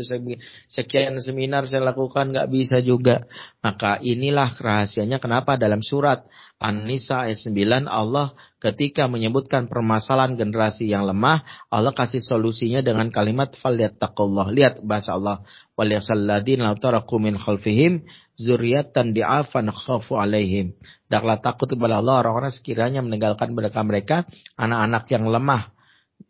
[0.67, 3.25] sekian seminar saya lakukan nggak bisa juga.
[3.63, 6.27] Maka inilah rahasianya kenapa dalam surat
[6.61, 11.43] An-Nisa ayat 9 Allah ketika menyebutkan permasalahan generasi yang lemah,
[11.73, 14.53] Allah kasih solusinya dengan kalimat falyattaqullah.
[14.53, 15.43] Lihat bahasa Allah.
[15.81, 18.05] Waliyasalladin la taraku min khalfihim
[18.37, 20.77] zuriatan di'afan khafu alaihim.
[21.09, 24.17] Daklah takut kepada Allah orang-orang sekiranya meninggalkan mereka mereka
[24.61, 25.73] anak-anak yang lemah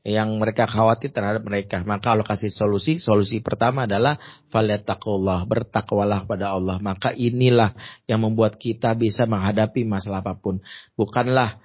[0.07, 1.83] yang mereka khawatir terhadap mereka.
[1.85, 2.97] Maka Allah kasih solusi.
[2.97, 4.17] Solusi pertama adalah
[4.49, 6.81] falyattaqullah, bertakwalah pada Allah.
[6.81, 7.75] Maka inilah
[8.09, 10.63] yang membuat kita bisa menghadapi masalah apa pun.
[10.97, 11.61] Bukanlah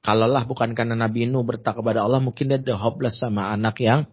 [0.00, 4.08] kalaulah bukan karena Nabi Nuh bertakwa kepada Allah, mungkin dia hopeless sama anak yang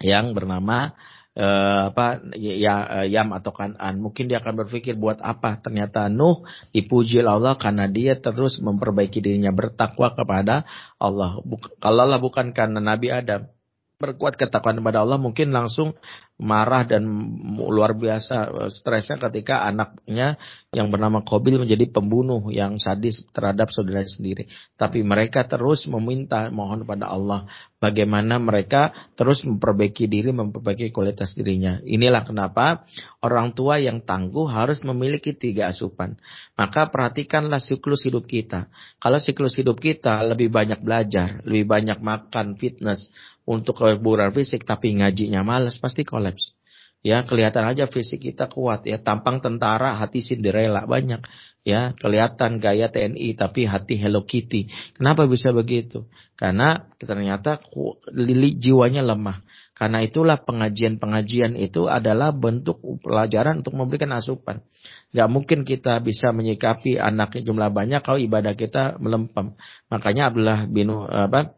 [0.00, 0.92] yang bernama
[1.36, 4.00] uh, apa ya uh, Yam atau Kanan.
[4.00, 5.60] Mungkin dia akan berpikir buat apa?
[5.60, 6.42] Ternyata Nuh
[6.74, 10.66] dipuji Allah karena dia terus memperbaiki dirinya bertakwa kepada
[10.98, 11.38] Allah.
[11.44, 13.46] Buk, kalaulah bukan karena Nabi Adam
[14.00, 15.92] berkuat ketakwaan kepada Allah mungkin langsung
[16.40, 17.04] marah dan
[17.60, 20.40] luar biasa eh, stresnya ketika anaknya
[20.72, 24.48] yang bernama Kobil menjadi pembunuh yang sadis terhadap saudara sendiri.
[24.80, 27.44] Tapi mereka terus meminta mohon pada Allah
[27.76, 31.76] bagaimana mereka terus memperbaiki diri, memperbaiki kualitas dirinya.
[31.84, 32.88] Inilah kenapa
[33.20, 36.16] orang tua yang tangguh harus memiliki tiga asupan.
[36.56, 38.72] Maka perhatikanlah siklus hidup kita.
[38.96, 43.12] Kalau siklus hidup kita lebih banyak belajar, lebih banyak makan, fitness,
[43.50, 46.54] untuk keburan fisik tapi ngajinya males pasti kolaps.
[47.00, 51.24] Ya, kelihatan aja fisik kita kuat ya, tampang tentara, hati Cinderella banyak.
[51.64, 54.68] Ya, kelihatan gaya TNI tapi hati Hello Kitty.
[54.92, 56.04] Kenapa bisa begitu?
[56.36, 57.56] Karena ternyata
[58.12, 59.40] lili jiwanya lemah.
[59.72, 64.60] Karena itulah pengajian-pengajian itu adalah bentuk pelajaran untuk memberikan asupan.
[65.16, 69.56] Gak mungkin kita bisa menyikapi anaknya jumlah banyak kalau ibadah kita melempem.
[69.88, 71.56] Makanya Abdullah bin apa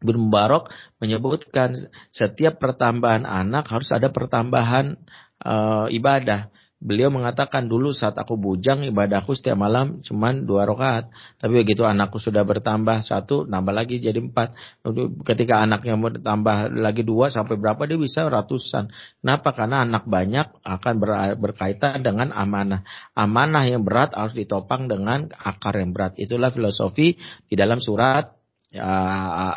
[0.00, 1.76] Ibnu Mubarak menyebutkan
[2.10, 4.96] setiap pertambahan anak harus ada pertambahan
[5.44, 6.48] uh, ibadah.
[6.80, 11.12] Beliau mengatakan dulu saat aku bujang ibadahku setiap malam cuma dua rakaat.
[11.36, 14.56] Tapi begitu anakku sudah bertambah satu, nambah lagi jadi empat.
[15.28, 18.88] Ketika anaknya mau bertambah lagi dua sampai berapa dia bisa ratusan.
[19.20, 19.52] Kenapa?
[19.52, 22.80] Karena anak banyak akan ber, berkaitan dengan amanah.
[23.12, 26.16] Amanah yang berat harus ditopang dengan akar yang berat.
[26.16, 27.12] Itulah filosofi
[27.44, 28.39] di dalam surat
[28.70, 28.86] Ya,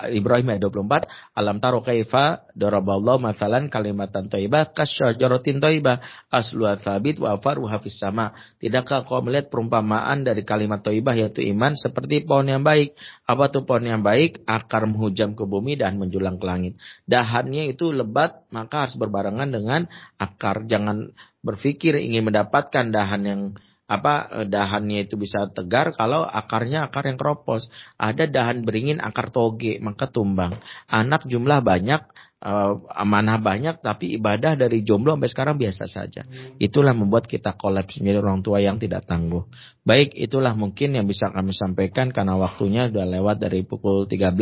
[0.09, 6.01] Ibrahim ayat 24 alam taro kaifa daraballahu masalan kalimatan thayyibah kasyajaratin thayyibah
[6.33, 8.33] aslu tsabit wa faruha fis sama.
[8.57, 12.97] Tidakkah kau melihat perumpamaan dari kalimat thayyibah yaitu iman seperti pohon yang baik?
[13.29, 14.41] Apa tuh pohon yang baik?
[14.49, 16.73] Akar menghujam ke bumi dan menjulang ke langit.
[17.05, 19.85] Dahannya itu lebat maka harus berbarengan dengan
[20.17, 20.65] akar.
[20.65, 21.13] Jangan
[21.45, 23.41] berpikir ingin mendapatkan dahan yang
[23.87, 27.67] apa eh, dahannya itu bisa tegar kalau akarnya akar yang keropos.
[27.99, 30.55] Ada dahan beringin akar toge maka tumbang.
[30.87, 32.01] Anak jumlah banyak
[32.43, 36.27] uh, amanah banyak tapi ibadah dari jomblo sampai sekarang biasa saja.
[36.59, 39.47] Itulah membuat kita kolaps menjadi orang tua yang tidak tangguh.
[39.83, 44.35] Baik, itulah mungkin yang bisa kami sampaikan karena waktunya sudah lewat dari pukul 13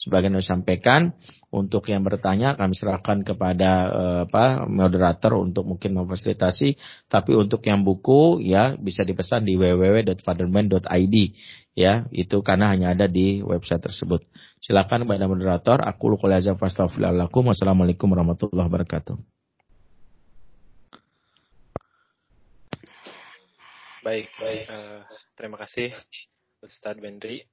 [0.00, 1.16] sebagian disampaikan.
[1.52, 6.80] Untuk yang bertanya kami serahkan kepada uh, apa moderator untuk mungkin memfasilitasi.
[7.12, 11.16] Tapi untuk yang buku ya bisa dipesan di www.fatherman.id
[11.72, 14.24] ya itu karena hanya ada di website tersebut.
[14.60, 15.78] Silakan kepada moderator.
[15.82, 16.56] Aku lukul azam
[17.48, 19.16] Wassalamualaikum warahmatullahi wabarakatuh.
[24.02, 24.64] baik, baik.
[24.66, 25.00] Uh,
[25.38, 25.94] terima kasih
[26.60, 27.46] Ustadz Bendri.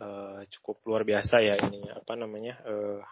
[0.00, 3.02] uh, cukup luar biasa ya ini apa namanya uh,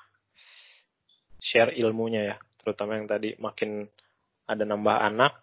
[1.43, 3.91] share ilmunya ya, terutama yang tadi makin
[4.49, 5.35] ada nambah anak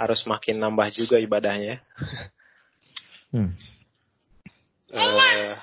[0.00, 1.82] harus makin nambah juga ibadahnya.
[3.34, 3.73] hmm.
[4.94, 5.54] Uh,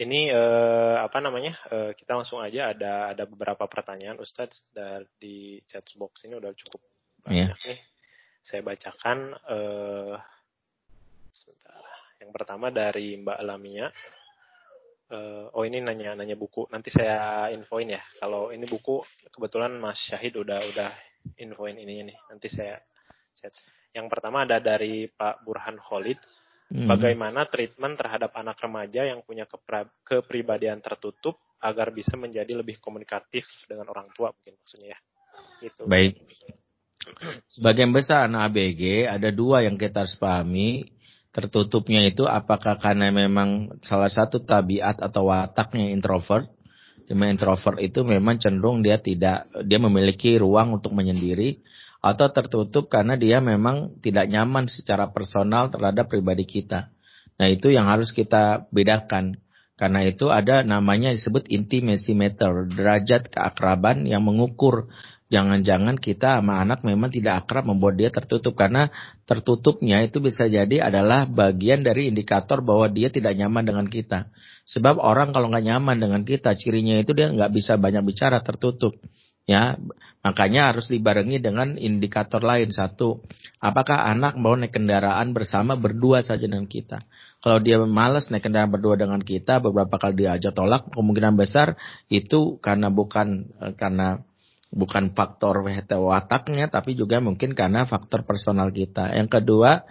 [0.00, 1.60] Ini uh, apa namanya?
[1.68, 6.80] Uh, kita langsung aja ada ada beberapa pertanyaan Ustadz dari chat box ini udah cukup
[7.20, 7.68] banyak yeah.
[7.68, 7.80] nih.
[8.40, 10.16] Saya bacakan uh,
[11.36, 11.84] sebentar.
[12.16, 13.92] Yang pertama dari Mbak Lamia.
[15.12, 16.64] Uh, oh ini nanya nanya buku.
[16.72, 18.00] Nanti saya infoin ya.
[18.24, 20.90] Kalau ini buku kebetulan Mas Syahid udah udah
[21.36, 22.16] infoin ini nih.
[22.32, 22.80] Nanti saya.
[23.90, 26.18] Yang pertama ada dari Pak Burhan Khalid
[26.70, 26.86] Hmm.
[26.86, 29.42] Bagaimana treatment terhadap anak remaja yang punya
[30.06, 34.98] kepribadian tertutup agar bisa menjadi lebih komunikatif dengan orang tua mungkin maksudnya ya.
[35.66, 35.90] Itu.
[35.90, 36.22] Baik.
[37.50, 40.94] Sebagian besar anak ABG ada dua yang kita harus pahami.
[41.34, 46.46] Tertutupnya itu apakah karena memang salah satu tabiat atau wataknya introvert.
[47.02, 51.58] Di mana introvert itu memang cenderung dia tidak dia memiliki ruang untuk menyendiri
[52.00, 56.88] atau tertutup karena dia memang tidak nyaman secara personal terhadap pribadi kita.
[57.36, 59.40] Nah, itu yang harus kita bedakan.
[59.76, 64.92] Karena itu ada namanya disebut intimacy meter, derajat keakraban yang mengukur
[65.30, 68.90] jangan-jangan kita sama anak memang tidak akrab membuat dia tertutup karena
[69.24, 74.28] tertutupnya itu bisa jadi adalah bagian dari indikator bahwa dia tidak nyaman dengan kita.
[74.66, 78.98] Sebab orang kalau nggak nyaman dengan kita, cirinya itu dia nggak bisa banyak bicara tertutup.
[79.48, 79.80] Ya,
[80.22, 82.70] makanya harus dibarengi dengan indikator lain.
[82.70, 83.24] Satu,
[83.58, 87.02] apakah anak mau naik kendaraan bersama berdua saja dengan kita?
[87.42, 91.74] Kalau dia malas naik kendaraan berdua dengan kita, beberapa kali diajak tolak, kemungkinan besar
[92.12, 94.22] itu karena bukan eh, karena
[94.70, 99.10] bukan faktor wataknya, tapi juga mungkin karena faktor personal kita.
[99.18, 99.82] Yang kedua,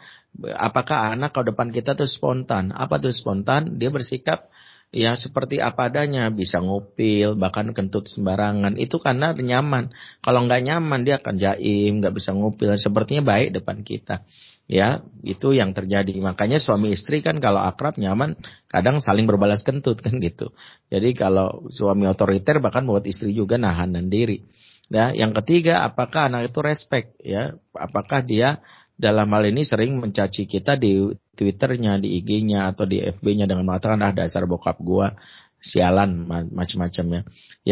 [0.56, 2.72] apakah anak kalau depan kita tuh spontan?
[2.72, 3.76] Apa tuh spontan?
[3.76, 4.48] Dia bersikap
[4.90, 8.76] ya seperti apa adanya, bisa ngupil, bahkan kentut sembarangan.
[8.78, 9.94] Itu karena nyaman.
[10.22, 12.74] Kalau nggak nyaman dia akan jaim, nggak bisa ngupil.
[12.78, 14.26] Sepertinya baik depan kita.
[14.70, 16.14] Ya, itu yang terjadi.
[16.22, 18.38] Makanya suami istri kan kalau akrab nyaman,
[18.70, 20.54] kadang saling berbalas kentut kan gitu.
[20.94, 24.46] Jadi kalau suami otoriter bahkan buat istri juga nahan diri.
[24.90, 27.54] Ya, yang ketiga, apakah anak itu respect ya?
[27.78, 28.62] Apakah dia
[29.00, 31.08] dalam hal ini sering mencaci kita di
[31.40, 35.16] Twitternya, di IG-nya atau di FB-nya dengan mengatakan ah dasar bokap gua
[35.64, 37.22] sialan macam-macam ya.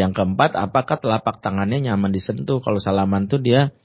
[0.04, 2.64] Yang keempat, apakah telapak tangannya nyaman disentuh?
[2.64, 3.76] Kalau salaman tuh dia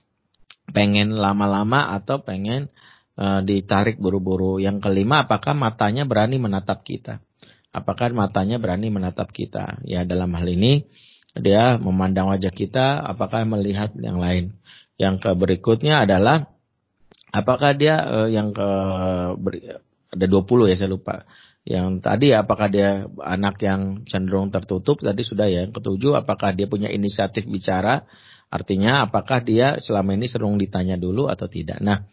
[0.72, 2.72] pengen lama-lama atau pengen
[3.20, 4.64] uh, ditarik buru-buru.
[4.64, 7.20] Yang kelima, apakah matanya berani menatap kita?
[7.76, 9.84] Apakah matanya berani menatap kita?
[9.84, 10.88] Ya dalam hal ini
[11.34, 14.54] dia memandang wajah kita, apakah melihat yang lain?
[15.02, 16.53] Yang berikutnya adalah
[17.34, 18.70] Apakah dia uh, yang ke
[19.42, 19.82] ber,
[20.14, 21.26] ada 20 ya saya lupa.
[21.66, 25.66] Yang tadi apakah dia anak yang cenderung tertutup tadi sudah ya.
[25.66, 28.06] Yang ketujuh apakah dia punya inisiatif bicara?
[28.54, 31.82] Artinya apakah dia selama ini sering ditanya dulu atau tidak.
[31.82, 32.06] Nah,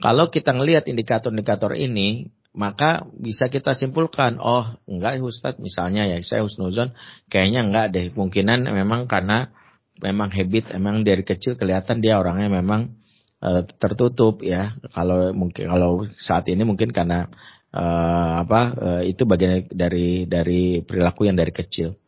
[0.00, 6.44] kalau kita ngelihat indikator-indikator ini, maka bisa kita simpulkan, oh enggak Ustadz misalnya ya saya
[6.44, 6.96] husnuzon
[7.28, 8.06] kayaknya enggak deh.
[8.16, 9.52] Mungkinan memang karena
[10.00, 12.96] memang habit, emang dari kecil kelihatan dia orangnya memang
[13.42, 14.72] uh, tertutup ya.
[14.94, 17.26] Kalau mungkin kalau saat ini mungkin karena
[17.74, 21.98] uh, apa uh, itu bagian dari dari perilaku yang dari kecil.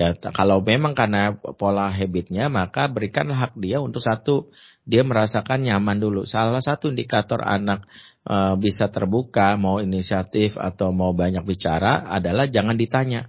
[0.00, 4.48] Ya, kalau memang karena pola habitnya, maka berikanlah hak dia untuk satu,
[4.88, 6.24] dia merasakan nyaman dulu.
[6.24, 7.84] Salah satu indikator anak
[8.24, 13.28] e, bisa terbuka, mau inisiatif atau mau banyak bicara adalah jangan ditanya.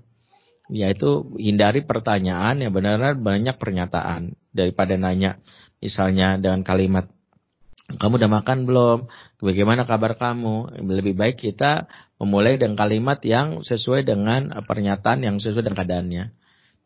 [0.71, 5.43] Yaitu hindari pertanyaan yang benar-benar banyak pernyataan daripada nanya.
[5.83, 7.11] Misalnya dengan kalimat
[7.89, 8.97] kamu udah makan belum?
[9.41, 10.79] Bagaimana kabar kamu?
[10.85, 11.89] Lebih baik kita
[12.21, 16.25] memulai dengan kalimat yang sesuai dengan pernyataan yang sesuai dengan keadaannya.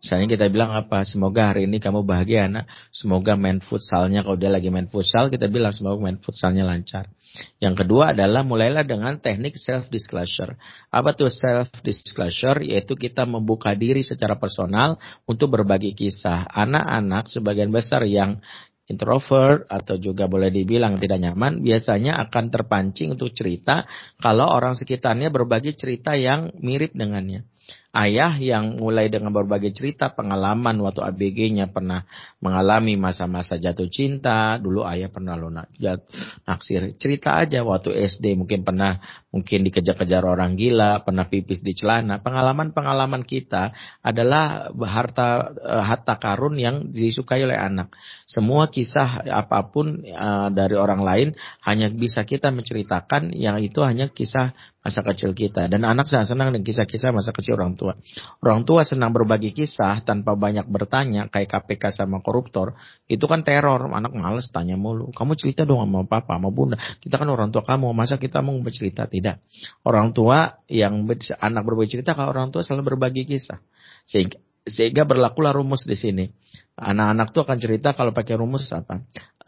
[0.05, 1.01] Misalnya kita bilang apa?
[1.01, 2.69] Semoga hari ini kamu bahagia anak.
[2.93, 7.09] Semoga main futsalnya kalau dia lagi main futsal kita bilang semoga main futsalnya lancar.
[7.57, 10.61] Yang kedua adalah mulailah dengan teknik self disclosure.
[10.93, 12.61] Apa tuh self disclosure?
[12.61, 16.53] Yaitu kita membuka diri secara personal untuk berbagi kisah.
[16.53, 18.45] Anak-anak sebagian besar yang
[18.85, 23.89] introvert atau juga boleh dibilang tidak nyaman biasanya akan terpancing untuk cerita
[24.21, 27.49] kalau orang sekitarnya berbagi cerita yang mirip dengannya.
[27.95, 32.05] ayah yang mulai dengan berbagai cerita pengalaman waktu ABG-nya pernah
[32.45, 34.61] mengalami masa-masa jatuh cinta.
[34.61, 39.01] Dulu ayah pernah lo naksir cerita aja waktu SD mungkin pernah
[39.33, 42.21] mungkin dikejar-kejar orang gila, pernah pipis di celana.
[42.21, 43.73] Pengalaman-pengalaman kita
[44.05, 47.97] adalah harta eh, harta karun yang disukai oleh anak.
[48.29, 51.27] Semua kisah apa pun uh, dari orang lain
[51.63, 54.53] hanya bisa kita menceritakan yang itu hanya kisah
[54.85, 55.65] masa kecil kita.
[55.65, 57.97] Dan anak sangat senang dengan kisah-kisah masa kecil orang tua.
[58.45, 62.75] Orang tua senang berbagi kisah tanpa banyak bertanya, kayak KPK sama koruptor.
[63.07, 65.15] Itu kan teror, anak males tanya mulu.
[65.15, 66.75] Kamu cerita dong sama papa, sama bunda.
[66.99, 69.07] Kita kan orang tua kamu, masa kita mau bercerita?
[69.07, 69.39] Tidak.
[69.87, 71.07] Orang tua yang
[71.39, 73.63] anak berbagi cerita, kalau orang tua selalu berbagi kisah.
[74.03, 74.35] Sehingga,
[74.67, 76.27] sehingga berlakulah rumus di sini.
[76.75, 78.99] Anak-anak tuh akan cerita kalau pakai rumus apa?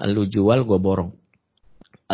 [0.08, 1.27] Lu jual, gue borong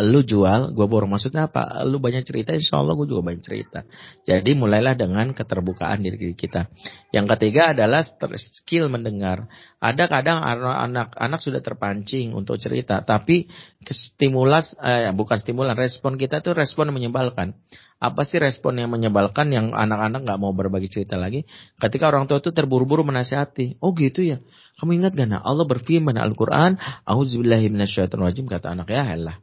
[0.02, 1.14] lu jual, gue borong.
[1.14, 1.86] Maksudnya apa?
[1.86, 3.86] Lu banyak cerita, insya Allah gue juga banyak cerita.
[4.26, 6.74] Jadi mulailah dengan keterbukaan diri kita.
[7.14, 9.46] Yang ketiga adalah skill mendengar.
[9.78, 13.46] Ada kadang anak-anak sudah terpancing untuk cerita, tapi
[13.86, 17.54] stimulus, eh, bukan stimulan, respon kita tuh respon menyebalkan.
[18.02, 21.46] Apa sih respon yang menyebalkan yang anak-anak nggak mau berbagi cerita lagi?
[21.78, 23.78] Ketika orang tua itu terburu-buru menasihati.
[23.78, 24.42] Oh gitu ya.
[24.82, 25.30] Kamu ingat gak?
[25.30, 26.82] Nah, Allah berfirman Al-Quran.
[27.06, 28.50] Auzubillahiminasyaitonirrajim.
[28.50, 29.43] Kata anak ya Allah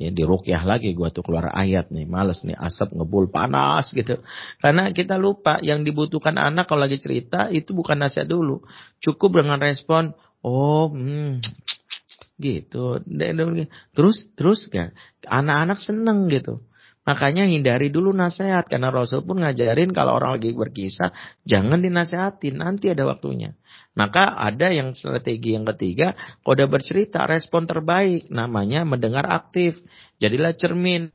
[0.00, 4.16] Ya di rukyah lagi gua tuh keluar ayat nih, males nih asap ngebul panas gitu.
[4.56, 8.64] Karena kita lupa yang dibutuhkan anak kalau lagi cerita itu bukan nasihat dulu.
[9.04, 11.44] Cukup dengan respon, oh hmm,
[12.40, 13.04] gitu.
[13.92, 14.96] Terus terus kan
[15.28, 16.64] anak-anak seneng gitu.
[17.04, 21.12] Makanya hindari dulu nasihat karena Rasul pun ngajarin kalau orang lagi berkisah
[21.44, 23.52] jangan dinasehatin nanti ada waktunya.
[23.98, 26.14] Maka ada yang strategi yang ketiga
[26.46, 29.82] kode bercerita respon terbaik namanya mendengar aktif.
[30.22, 31.10] Jadilah cermin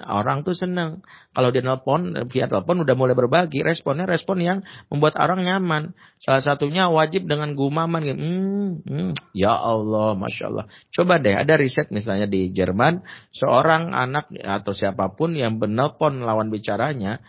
[0.00, 1.04] orang tuh seneng.
[1.36, 4.58] Kalau dia nelpon via telepon udah mulai berbagi, responnya respon yang
[4.88, 5.92] membuat orang nyaman.
[6.22, 8.00] Salah satunya wajib dengan gumaman.
[8.00, 10.66] Hmm, hmm, ya Allah, masya Allah.
[10.94, 13.04] Coba deh, ada riset misalnya di Jerman,
[13.34, 17.20] seorang anak atau siapa pun yang menelpon lawan bicaranya,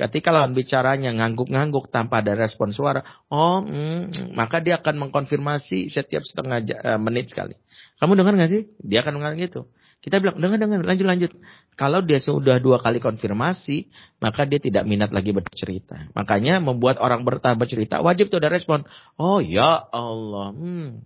[0.00, 6.24] Ketika lawan bicaranya ngangguk-ngangguk tanpa ada respon suara, oh, mm, maka dia akan mengkonfirmasi setiap
[6.24, 7.52] setengah uh, menit sekali.
[8.00, 8.62] Kamu dengar nggak sih?
[8.80, 9.60] Dia akan mengatakan gitu.
[10.00, 11.32] Kita bilang, dengar, dengar, lanjut, lanjut.
[11.76, 13.92] Kalau dia sudah dua kali konfirmasi,
[14.24, 16.08] maka dia tidak minat lagi bercerita.
[16.16, 18.88] Makanya membuat orang bertahap bercerita, wajib tuh ada respon.
[19.20, 21.04] Oh ya Allah, hmm,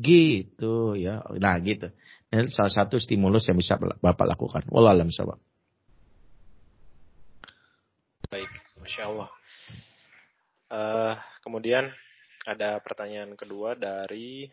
[0.00, 1.20] gitu ya.
[1.36, 1.92] Nah gitu.
[2.32, 4.64] Ini salah satu stimulus yang bisa Bapak lakukan.
[4.72, 5.45] Wallahualam sahabat.
[8.26, 8.50] Baik,
[8.82, 9.30] Masya Allah.
[10.66, 11.14] Uh,
[11.46, 11.86] kemudian
[12.42, 14.50] ada pertanyaan kedua dari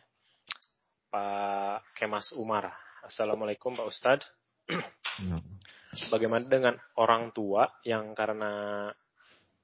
[1.09, 2.69] Pak Kemas Umar.
[3.01, 4.29] Assalamualaikum Pak Ustadz.
[6.13, 8.93] Bagaimana dengan orang tua yang karena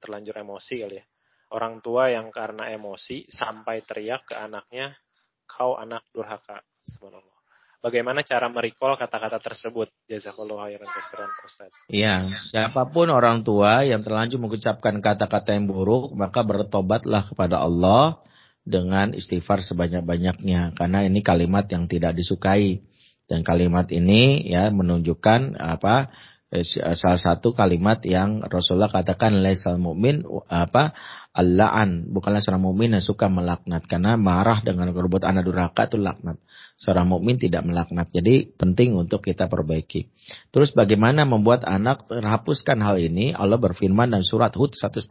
[0.02, 1.04] terlanjur emosi kali ya?
[1.54, 4.90] Orang tua yang karena emosi sampai teriak ke anaknya,
[5.46, 6.58] kau anak durhaka.
[6.82, 7.39] Subhanallah.
[7.80, 9.88] Bagaimana cara merecall kata-kata tersebut?
[10.04, 11.72] Jazakallah khairan Ustaz.
[11.88, 18.20] Iya, siapa pun orang tua yang terlanjur mengucapkan kata-kata yang buruk, maka bertobatlah kepada Allah
[18.68, 22.84] dengan istighfar sebanyak-banyaknya karena ini kalimat yang tidak disukai.
[23.24, 26.12] Dan kalimat ini ya menunjukkan apa
[26.52, 26.66] eh,
[26.98, 30.92] salah satu kalimat yang Rasulullah katakan laisal mu'min apa
[31.30, 36.42] Al-la'an bukanlah seorang mukmin yang suka melaknat karena marah dengan perbuatan anak durhaka itu laknat.
[36.74, 38.10] Seorang mukmin tidak melaknat.
[38.10, 40.10] Jadi penting untuk kita perbaiki.
[40.50, 43.30] Terus bagaimana membuat anak terhapuskan hal ini?
[43.30, 45.06] Allah berfirman dan surat Hud 114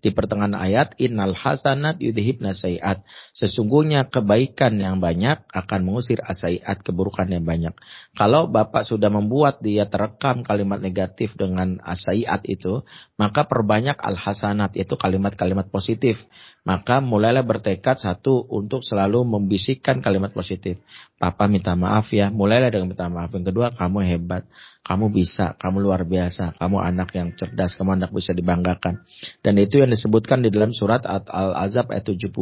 [0.00, 3.04] di pertengahan ayat innal hasanat yudhibna sayiat.
[3.36, 7.76] Sesungguhnya kebaikan yang banyak akan mengusir asaiat keburukan yang banyak.
[8.16, 12.80] Kalau Bapak sudah membuat dia terekam kalimat negatif dengan asaiat itu,
[13.18, 16.22] maka perbanyak al-hasanat itu kalimat kalimat-kalimat positif.
[16.62, 20.78] Maka mulailah bertekad satu untuk selalu membisikkan kalimat positif.
[21.18, 23.34] Papa minta maaf ya, mulailah dengan minta maaf.
[23.34, 24.46] Yang kedua, kamu hebat.
[24.86, 29.04] Kamu bisa, kamu luar biasa, kamu anak yang cerdas, kamu anak bisa dibanggakan.
[29.44, 32.32] Dan itu yang disebutkan di dalam surat Al-Azab ayat 70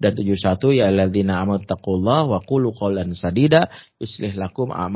[0.00, 3.70] dan 71 ya alladzina amanu taqullah wa qulu qawlan sadida
[4.02, 4.90] yuslih lakum wa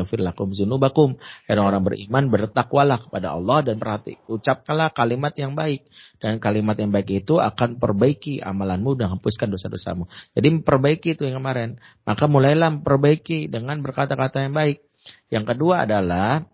[0.00, 1.20] yaghfir lakum dzunubakum.
[1.52, 5.84] Orang-orang beriman bertakwalah kepada Allah dan perhati ucapkanlah kalimat yang baik
[6.22, 10.06] dan kalimat yang baik itu akan perbaiki amalanmu dan hapuskan dosa-dosamu.
[10.38, 11.82] Jadi perbaiki itu yang kemarin.
[12.06, 14.86] Maka mulailah perbaiki dengan berkata-kata yang baik.
[15.34, 16.46] Yang kedua adalah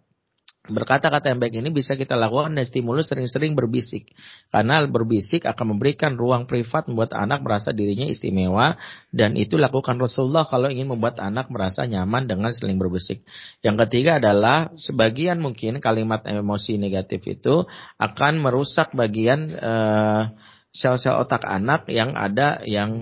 [0.68, 4.12] Berkata-kata yang baik ini bisa kita lakukan dan stimulus sering-sering berbisik.
[4.52, 8.76] Karena berbisik akan memberikan ruang privat membuat anak merasa dirinya istimewa.
[9.08, 13.24] Dan itu lakukan Rasulullah kalau ingin membuat anak merasa nyaman dengan sering berbisik.
[13.64, 17.64] Yang ketiga adalah sebagian mungkin kalimat emosi negatif itu
[17.96, 20.36] akan merusak bagian uh,
[20.68, 23.00] sel-sel otak anak yang ada yang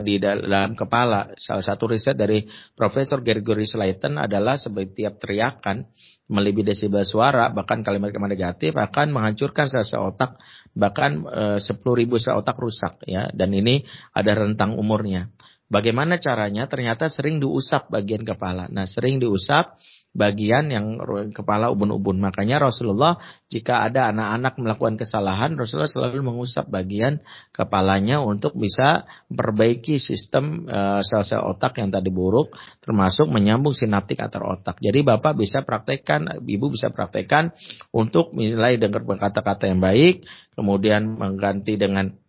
[0.00, 1.34] di dalam kepala.
[1.42, 2.46] Salah satu riset dari
[2.78, 5.90] Profesor Gregory Slayton adalah setiap teriakan
[6.30, 10.38] melebihi desibel suara, bahkan kalimat-kalimat negatif akan menghancurkan sel-sel otak,
[10.72, 13.26] bahkan eh, sepuluh ribu sel otak rusak ya.
[13.34, 13.82] Dan ini
[14.14, 15.28] ada rentang umurnya.
[15.70, 16.66] Bagaimana caranya?
[16.66, 18.66] Ternyata sering diusap bagian kepala.
[18.70, 19.78] Nah, sering diusap
[20.10, 20.98] bagian yang
[21.30, 22.18] kepala ubun-ubun.
[22.18, 27.22] Makanya Rasulullah jika ada anak-anak melakukan kesalahan, Rasulullah selalu mengusap bagian
[27.54, 34.42] kepalanya untuk bisa memperbaiki sistem eh, sel-sel otak yang tadi buruk, termasuk menyambung sinaptik antar
[34.46, 34.82] otak.
[34.82, 37.54] Jadi Bapak bisa praktekkan, Ibu bisa praktekkan
[37.94, 40.26] untuk mulai dengar kata-kata yang baik,
[40.58, 42.19] kemudian mengganti dengan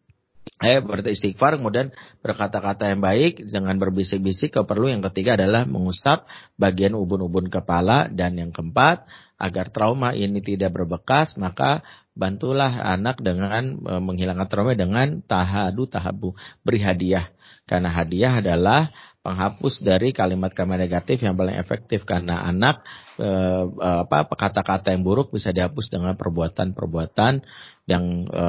[0.61, 1.89] eh berarti istighfar kemudian
[2.21, 4.53] berkata-kata yang baik jangan berbisik-bisik.
[4.53, 6.29] Perlu yang ketiga adalah mengusap
[6.61, 8.05] bagian ubun-ubun kepala.
[8.13, 9.09] Dan yang keempat
[9.41, 11.81] agar trauma ini tidak berbekas maka
[12.13, 17.33] bantulah anak dengan e, menghilangkan trauma dengan tahadu tahabu beri hadiah.
[17.65, 22.81] Karena hadiah adalah penghapus dari kalimat-kalimat negatif yang paling efektif karena anak
[23.21, 23.29] e,
[23.77, 27.45] apa kata-kata yang buruk bisa dihapus dengan perbuatan-perbuatan
[27.85, 28.45] yang e,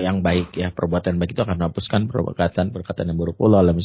[0.00, 3.36] yang baik ya perbuatan baik itu akan menghapuskan perbuatan-perbuatan yang buruk.
[3.44, 3.76] Allah alam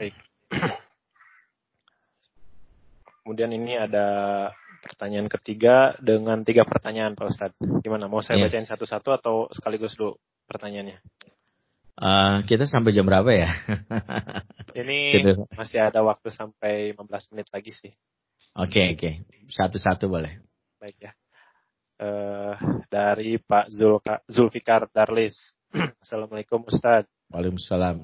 [0.00, 0.14] Baik.
[3.20, 4.08] Kemudian ini ada
[4.80, 7.84] pertanyaan ketiga dengan tiga pertanyaan Pak Ustadz.
[7.84, 8.08] Gimana?
[8.08, 8.48] Mau saya yeah.
[8.48, 10.16] bacain satu-satu atau sekaligus dulu
[10.48, 11.04] pertanyaannya?
[11.96, 13.50] Uh, kita sampai jam berapa ya?
[14.80, 15.44] ini gitu.
[15.56, 17.92] masih ada waktu sampai 15 menit lagi sih.
[18.56, 19.46] Oke okay, oke, okay.
[19.50, 20.42] satu-satu boleh.
[20.78, 21.12] Baik ya.
[22.00, 22.56] Uh,
[22.88, 25.36] dari Pak Zulka, Zulfikar Darlis.
[26.04, 27.10] Assalamualaikum Ustadz.
[27.28, 28.00] Waalaikumsalam.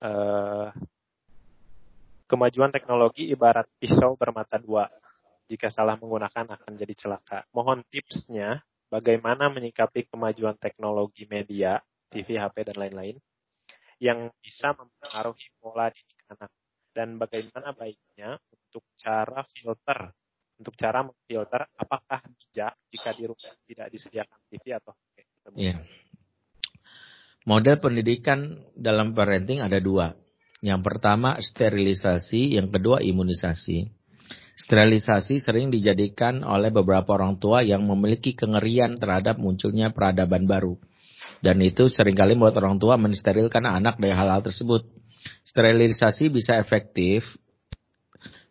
[0.00, 0.72] Uh,
[2.30, 4.86] Kemajuan teknologi ibarat pisau bermata dua.
[5.50, 7.42] Jika salah menggunakan akan jadi celaka.
[7.50, 13.16] Mohon tipsnya bagaimana menyikapi kemajuan teknologi media, TV, HP, dan lain-lain
[14.02, 16.50] yang bisa mempengaruhi pola didik anak.
[16.90, 20.10] Dan bagaimana baiknya untuk cara filter,
[20.58, 25.14] untuk cara memfilter apakah bijak jika di rumah tidak disediakan TV atau HP.
[25.54, 25.86] Yeah.
[27.46, 30.12] Model pendidikan dalam parenting ada dua
[30.60, 33.88] yang pertama sterilisasi, yang kedua imunisasi.
[34.60, 40.76] Sterilisasi sering dijadikan oleh beberapa orang tua yang memiliki kengerian terhadap munculnya peradaban baru.
[41.40, 44.84] Dan itu sering kali membuat orang tua mensterilkan anak dari hal-hal tersebut.
[45.44, 47.24] Sterilisasi bisa efektif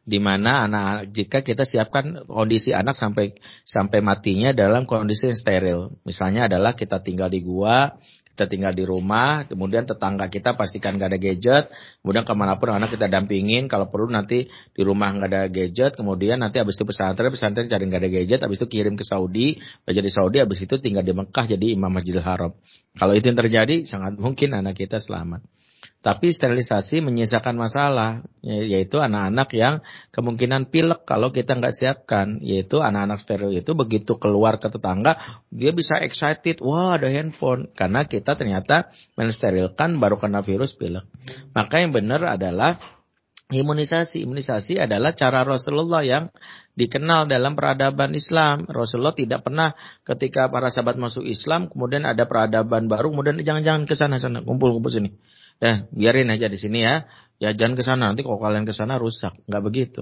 [0.10, 5.80] di mana anak jika kita siapkan kondisi anak sampai sampai matinya dalam kondisi yang steril.
[6.02, 7.94] Misalnya adalah kita tinggal di gua,
[8.40, 11.68] kita tinggal di rumah, kemudian tetangga kita pastikan gak ada gadget,
[12.00, 16.00] kemudian ke mana pun anak kita dampingin, kalau perlu nanti di rumah gak ada gadget,
[16.00, 19.60] kemudian nanti habis itu pesantren, pesantren cari gak ada gadget, habis itu kirim ke Saudi,
[19.84, 22.56] belajar di Saudi, habis itu tinggal di Mekah jadi imam Masjidil Haram.
[22.96, 25.44] Kalau itu yang terjadi, sangat mungkin anak kita selamat.
[26.00, 29.84] Tapi sterilisasi menyisakan masalah, ya, yaitu anak-anak yang
[30.16, 35.76] kemungkinan pilek kalau kita nggak siapkan, yaitu anak-anak steril itu begitu keluar ke tetangga, dia
[35.76, 41.04] bisa excited, wah ada handphone, karena kita ternyata mensterilkan baru kena virus pilek.
[41.52, 42.80] Maka yang benar adalah
[43.52, 44.24] imunisasi.
[44.24, 46.32] Imunisasi adalah cara Rasulullah yang
[46.80, 48.64] dikenal dalam peradaban Islam.
[48.70, 49.76] Rasulullah tidak pernah
[50.08, 54.94] ketika para sahabat masuk Islam, kemudian ada peradaban baru, kemudian jangan-jangan ke sana sana kumpul-kumpul
[54.94, 55.12] sini.
[55.60, 57.04] Ya, biarin aja di sini ya.
[57.40, 59.32] Ya jangan ke sana nanti kalau kalian ke sana rusak.
[59.48, 60.02] Nggak begitu.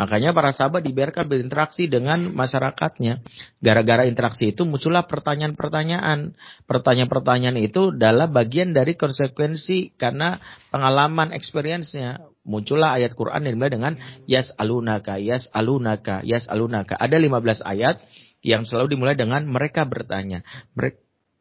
[0.00, 3.20] Makanya para sahabat dibiarkan berinteraksi dengan masyarakatnya.
[3.60, 6.32] Gara-gara interaksi itu muncullah pertanyaan-pertanyaan.
[6.64, 10.40] Pertanyaan-pertanyaan itu adalah bagian dari konsekuensi karena
[10.72, 12.24] pengalaman experience-nya.
[12.48, 13.92] Muncullah ayat Quran yang dimulai dengan
[14.24, 16.96] yas alunaka, yas alunaka, yas alunaka.
[16.96, 18.00] Ada 15 ayat
[18.40, 20.40] yang selalu dimulai dengan mereka bertanya.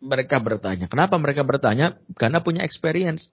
[0.03, 0.91] Mereka bertanya.
[0.91, 1.95] Kenapa mereka bertanya?
[2.20, 3.32] Karena punya experience.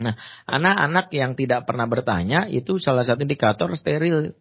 [0.00, 0.16] Nah,
[0.48, 4.32] anak-anak yang tidak pernah bertanya itu salah satu indikator steril.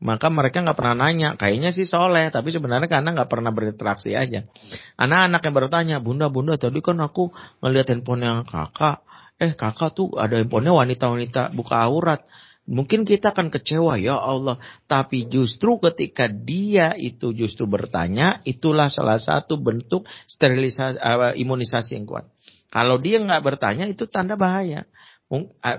[0.00, 4.48] Maka mereka nggak pernah nanya, kayaknya sih soleh, tapi sebenarnya karena nggak pernah berinteraksi aja.
[4.96, 7.28] Anak-anak yang bertanya, bunda, bunda, tadi kan aku
[7.60, 9.04] ngeliat handphone yang kakak,
[9.36, 12.24] eh kakak tuh ada handphonenya wanita-wanita buka aurat.
[12.64, 14.56] Mungkin kita akan kecewa, ya Allah.
[14.88, 22.08] Tapi justru ketika dia itu justru bertanya, itulah salah satu bentuk sterilisasi, uh, imunisasi yang
[22.08, 22.24] kuat.
[22.70, 24.86] Kalau dia nggak bertanya, itu tanda bahaya.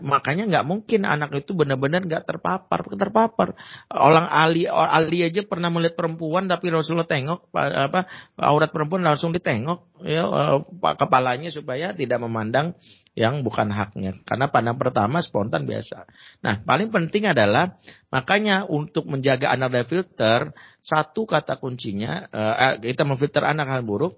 [0.07, 3.51] Makanya nggak mungkin anak itu benar-benar nggak terpapar, terpapar.
[3.91, 8.07] Orang Ali, Ali aja pernah melihat perempuan tapi Rasulullah tengok apa
[8.39, 10.57] aurat perempuan langsung ditengok ya eh,
[10.95, 12.79] kepalanya supaya tidak memandang
[13.11, 14.23] yang bukan haknya.
[14.23, 16.07] Karena pandang pertama spontan biasa.
[16.47, 17.75] Nah, paling penting adalah
[18.07, 24.15] makanya untuk menjaga anak dari filter, satu kata kuncinya uh, kita memfilter anak hal buruk.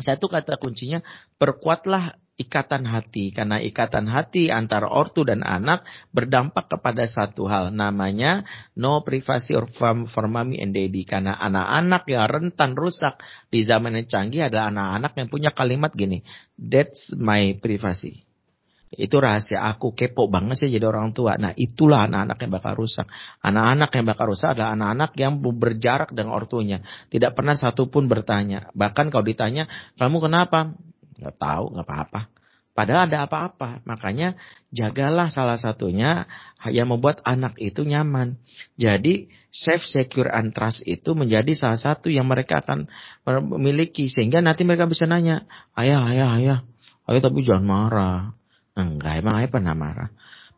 [0.00, 1.00] Satu kata kuncinya
[1.40, 5.84] perkuatlah ikatan hati karena ikatan hati antara ortu dan anak
[6.16, 8.48] berdampak kepada satu hal namanya
[8.80, 9.68] no privacy or
[10.08, 13.20] for mommy and daddy karena anak-anak yang rentan rusak
[13.52, 16.24] di zaman yang canggih adalah anak-anak yang punya kalimat gini
[16.56, 18.24] that's my privacy
[18.90, 21.38] itu rahasia aku kepo banget sih jadi orang tua.
[21.38, 23.06] Nah itulah anak-anak yang bakal rusak.
[23.38, 26.82] Anak-anak yang bakal rusak adalah anak-anak yang berjarak dengan ortunya.
[27.06, 28.66] Tidak pernah satupun bertanya.
[28.74, 30.74] Bahkan kalau ditanya, kamu kenapa?
[31.20, 32.20] Nggak tahu, nggak apa-apa.
[32.70, 33.84] Padahal ada apa-apa.
[33.84, 34.40] Makanya
[34.72, 36.24] jagalah salah satunya
[36.70, 38.40] yang membuat anak itu nyaman.
[38.80, 42.88] Jadi safe, secure, and trust itu menjadi salah satu yang mereka akan
[43.52, 44.08] memiliki.
[44.08, 45.44] Sehingga nanti mereka bisa nanya,
[45.76, 46.58] ayah, ayah, ayah,
[47.10, 48.20] ayah tapi jangan marah.
[48.78, 50.08] Enggak, emang ayah pernah marah.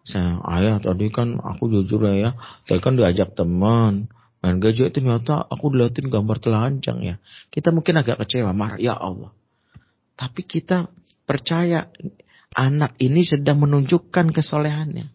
[0.07, 2.39] Misalnya, ayah tadi kan aku jujur ya,
[2.71, 4.13] tadi kan diajak teman.
[4.43, 7.17] Dan gajah itu ternyata aku dilihatin gambar telanjang ya.
[7.51, 8.79] Kita mungkin agak kecewa, marah.
[8.79, 9.35] Ya Allah.
[10.23, 10.87] Tapi kita
[11.27, 11.91] percaya
[12.55, 15.11] anak ini sedang menunjukkan kesolehannya.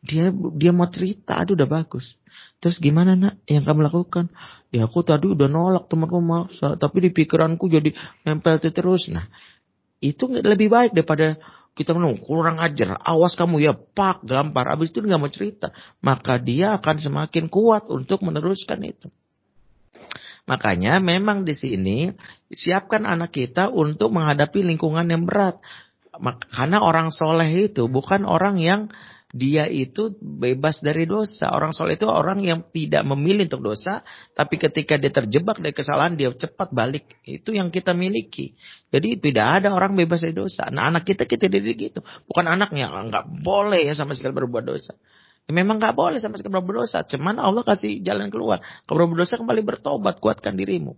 [0.00, 2.16] Dia dia mau cerita, aduh udah bagus.
[2.56, 4.32] Terus gimana nak yang kamu lakukan?
[4.72, 7.92] Ya aku tadi udah nolak temanku maksa, tapi di pikiranku jadi
[8.24, 9.12] nempel terus.
[9.12, 9.28] Nah
[10.00, 11.36] itu lebih baik daripada
[11.76, 14.72] kita ngomong kurang ajar, awas kamu ya pak gampar.
[14.72, 19.12] Abis itu nggak mau cerita, maka dia akan semakin kuat untuk meneruskan itu.
[20.48, 22.08] Makanya memang di sini
[22.48, 25.60] siapkan anak kita untuk menghadapi lingkungan yang berat.
[26.50, 28.88] Karena orang soleh itu bukan orang yang
[29.28, 31.52] dia itu bebas dari dosa.
[31.52, 34.00] Orang soleh itu orang yang tidak memilih untuk dosa,
[34.32, 37.20] tapi ketika dia terjebak dari kesalahan dia cepat balik.
[37.28, 38.56] Itu yang kita miliki.
[38.88, 40.72] Jadi tidak ada orang bebas dari dosa.
[40.72, 44.64] Nah anak kita kita didik gitu, bukan anak yang nggak boleh ya sama sekali berbuat
[44.64, 44.96] dosa.
[45.48, 47.08] Ya, memang nggak boleh sampai sekali berdosa.
[47.08, 48.60] Cuman Allah kasih jalan keluar.
[48.84, 50.92] Kalau berdosa kembali bertobat, kuatkan dirimu.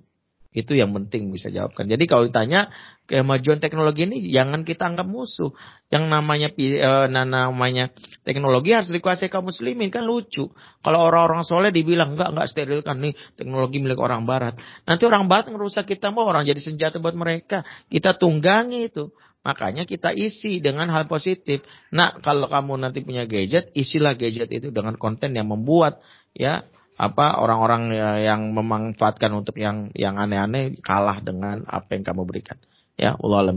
[0.50, 1.86] Itu yang penting bisa jawabkan.
[1.86, 2.74] Jadi kalau ditanya
[3.06, 5.54] kemajuan teknologi ini jangan kita anggap musuh.
[5.94, 7.94] Yang namanya uh, namanya
[8.26, 10.50] teknologi harus dikuasai kaum muslimin kan lucu.
[10.82, 14.58] Kalau orang-orang soleh dibilang enggak enggak sterilkan nih teknologi milik orang barat.
[14.82, 17.62] Nanti orang barat ngerusak kita mau orang jadi senjata buat mereka.
[17.86, 19.14] Kita tunggangi itu.
[19.40, 21.64] Makanya kita isi dengan hal positif.
[21.96, 26.04] Nah, kalau kamu nanti punya gadget, isilah gadget itu dengan konten yang membuat
[26.36, 26.68] ya
[27.00, 32.60] apa orang-orang ya, yang memanfaatkan untuk yang yang aneh-aneh kalah dengan apa yang kamu berikan.
[33.00, 33.56] Ya, Allah alam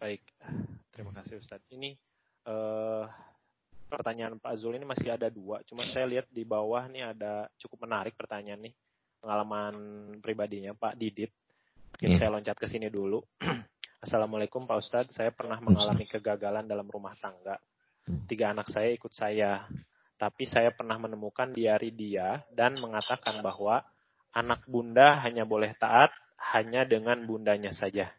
[0.00, 0.24] Baik,
[0.96, 1.68] terima kasih Ustadz.
[1.68, 2.00] Ini
[2.48, 3.04] uh,
[3.92, 7.84] pertanyaan Pak Zul ini masih ada dua, cuma saya lihat di bawah nih ada cukup
[7.84, 8.74] menarik pertanyaan nih
[9.20, 9.74] pengalaman
[10.24, 11.28] pribadinya Pak Didit.
[11.94, 12.26] Mungkin yeah.
[12.26, 13.22] saya loncat ke sini dulu.
[14.04, 17.54] Assalamualaikum Pak Ustadz, saya pernah mengalami kegagalan dalam rumah tangga.
[18.02, 18.26] Hmm.
[18.26, 19.62] Tiga anak saya ikut saya,
[20.18, 23.86] tapi saya pernah menemukan diari dia dan mengatakan bahwa
[24.34, 26.10] anak bunda hanya boleh taat
[26.50, 28.10] hanya dengan bundanya saja.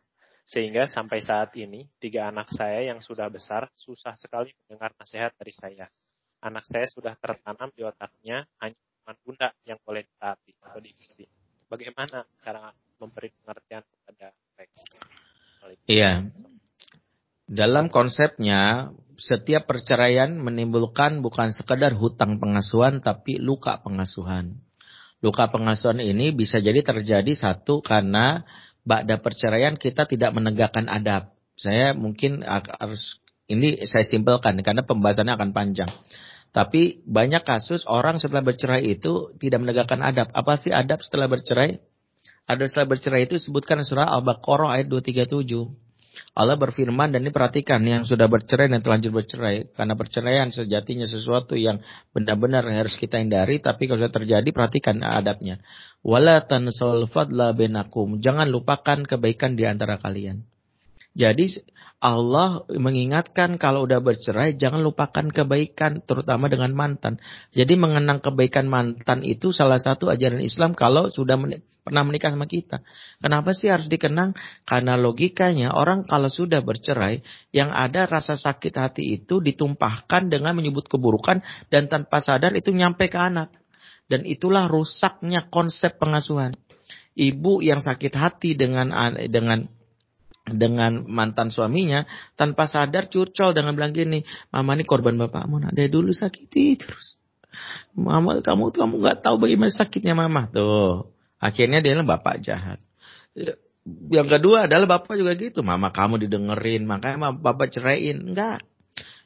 [0.48, 5.52] Sehingga sampai saat ini, tiga anak saya yang sudah besar susah sekali mendengar nasihat dari
[5.52, 5.92] saya.
[6.40, 8.80] Anak saya sudah tertanam di otaknya hanya
[9.20, 11.28] bunda yang boleh ditaati atau diikuti.
[11.68, 14.82] Bagaimana cara memberi pengertian kepada mereka.
[15.86, 16.12] Iya.
[17.46, 24.60] Dalam konsepnya, setiap perceraian menimbulkan bukan sekedar hutang pengasuhan, tapi luka pengasuhan.
[25.24, 28.46] Luka pengasuhan ini bisa jadi terjadi satu karena
[28.86, 31.34] ba'da perceraian kita tidak menegakkan adab.
[31.56, 35.90] Saya mungkin harus ini saya simpelkan karena pembahasannya akan panjang.
[36.52, 40.32] Tapi banyak kasus orang setelah bercerai itu tidak menegakkan adab.
[40.32, 41.84] Apa sih adab setelah bercerai?
[42.46, 45.86] Ada setelah bercerai itu disebutkan surah Al-Baqarah ayat 237.
[46.36, 49.72] Allah berfirman dan ini perhatikan yang sudah bercerai dan terlanjur bercerai.
[49.76, 51.82] Karena perceraian sejatinya sesuatu yang
[52.16, 53.60] benar-benar harus kita hindari.
[53.60, 55.60] Tapi kalau sudah terjadi perhatikan adabnya.
[56.06, 58.22] Wala tansal fadla benakum.
[58.22, 60.46] Jangan lupakan kebaikan di antara kalian.
[61.16, 61.48] Jadi
[62.04, 67.24] Allah mengingatkan kalau udah bercerai jangan lupakan kebaikan terutama dengan mantan.
[67.56, 72.50] Jadi mengenang kebaikan mantan itu salah satu ajaran Islam kalau sudah menik pernah menikah sama
[72.52, 72.84] kita.
[73.24, 74.36] Kenapa sih harus dikenang?
[74.68, 77.24] Karena logikanya orang kalau sudah bercerai
[77.56, 81.40] yang ada rasa sakit hati itu ditumpahkan dengan menyebut keburukan
[81.72, 83.56] dan tanpa sadar itu nyampe ke anak.
[84.10, 86.58] Dan itulah rusaknya konsep pengasuhan.
[87.16, 88.92] Ibu yang sakit hati dengan
[89.32, 89.66] dengan
[90.46, 92.06] dengan mantan suaminya
[92.38, 94.22] tanpa sadar curcol dengan bilang gini,
[94.54, 97.18] mama ini korban bapakmu, nah dari dulu sakiti terus.
[97.98, 101.10] Mama kamu tuh kamu nggak tahu bagaimana sakitnya mama tuh.
[101.42, 102.80] Akhirnya dia adalah bapak jahat.
[103.86, 108.34] Yang kedua adalah bapak juga gitu, mama kamu didengerin, makanya bapak ceraiin.
[108.34, 108.66] Enggak.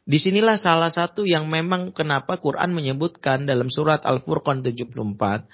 [0.09, 5.45] Di sinilah salah satu yang memang kenapa Quran menyebutkan dalam surat Al-Furqan 74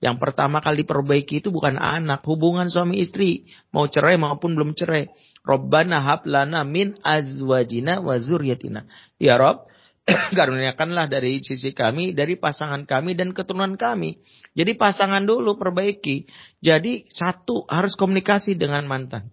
[0.00, 5.12] yang pertama kali perbaiki itu bukan anak, hubungan suami istri, mau cerai maupun belum cerai.
[5.44, 8.88] Robbana hablana min azwajina wa zuryatina.
[9.20, 9.68] Ya Rob,
[10.36, 14.16] karuniakanlah dari sisi kami, dari pasangan kami dan keturunan kami.
[14.56, 16.24] Jadi pasangan dulu perbaiki.
[16.64, 19.28] Jadi satu harus komunikasi dengan mantan.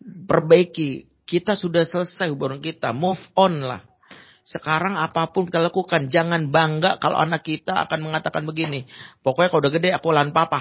[0.00, 1.12] Perbaiki.
[1.24, 3.80] Kita sudah selesai hubungan kita, move on lah.
[4.44, 8.84] Sekarang apa pun kita lakukan, jangan bangga kalau anak kita akan mengatakan begini.
[9.24, 10.60] Pokoknya kalau udah gede aku lan papa.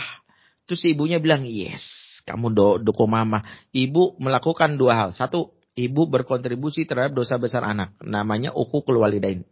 [0.64, 1.84] Terus ibunya bilang, yes,
[2.24, 3.44] kamu do dukung mama.
[3.76, 5.10] Ibu melakukan dua hal.
[5.12, 8.00] Satu, ibu berkontribusi terhadap dosa besar anak.
[8.00, 9.44] Namanya uku kelualidain.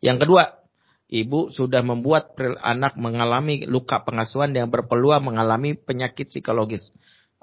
[0.00, 0.64] Yang kedua,
[1.12, 2.32] ibu sudah membuat
[2.64, 6.88] anak mengalami luka pengasuhan yang berpeluang mengalami penyakit psikologis.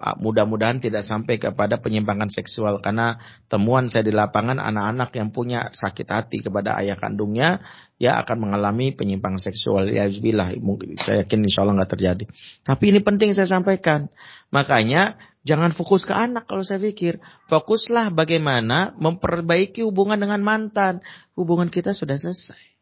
[0.01, 2.81] Ah, mudah-mudahan tidak sampai kepada penyimpangan seksual.
[2.81, 7.61] Karena temuan saya di lapangan anak-anak yang punya sakit hati kepada ayah kandungnya
[8.01, 9.93] ya akan mengalami penyimpangan seksual.
[9.93, 10.09] Ya
[10.57, 12.25] mungkin saya yakin insya Allah nggak terjadi.
[12.65, 14.09] Tapi ini penting saya sampaikan.
[14.49, 17.21] Makanya jangan fokus ke anak kalau saya pikir.
[17.45, 21.05] Fokuslah bagaimana memperbaiki hubungan dengan mantan.
[21.37, 22.73] Hubungan kita sudah selesai.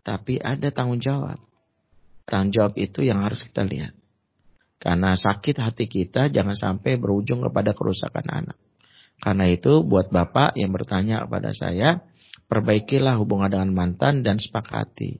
[0.00, 1.36] Tapi ada tanggung jawab.
[2.24, 3.92] Tanggung jawab itu yang harus kita lihat
[4.78, 8.58] karena sakit hati kita jangan sampai berujung kepada kerusakan anak.
[9.18, 12.06] Karena itu buat Bapak yang bertanya kepada saya,
[12.46, 15.18] perbaikilah hubungan dengan mantan dan sepakati.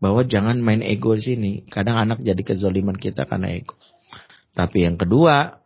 [0.00, 1.52] Bahwa jangan main ego di sini.
[1.68, 3.76] Kadang anak jadi kezoliman kita karena ego.
[4.52, 5.59] Tapi yang kedua,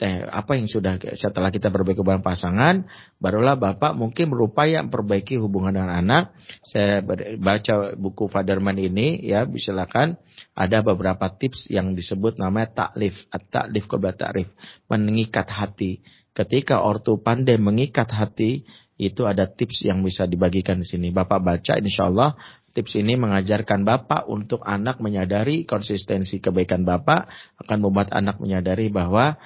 [0.00, 2.88] eh, apa yang sudah setelah kita perbaiki hubungan pasangan,
[3.20, 6.32] barulah Bapak mungkin berupaya memperbaiki hubungan dengan anak.
[6.64, 7.04] Saya
[7.38, 10.16] baca buku Faderman ini, ya silakan.
[10.56, 13.16] Ada beberapa tips yang disebut namanya taklif,
[13.52, 14.48] taklif kepada takrif,
[14.88, 16.00] mengikat hati.
[16.32, 18.64] Ketika ortu pandai mengikat hati,
[19.00, 21.08] itu ada tips yang bisa dibagikan di sini.
[21.08, 22.36] Bapak baca, insya Allah
[22.70, 27.26] tips ini mengajarkan Bapak untuk anak menyadari konsistensi kebaikan Bapak
[27.58, 29.40] akan membuat anak menyadari bahwa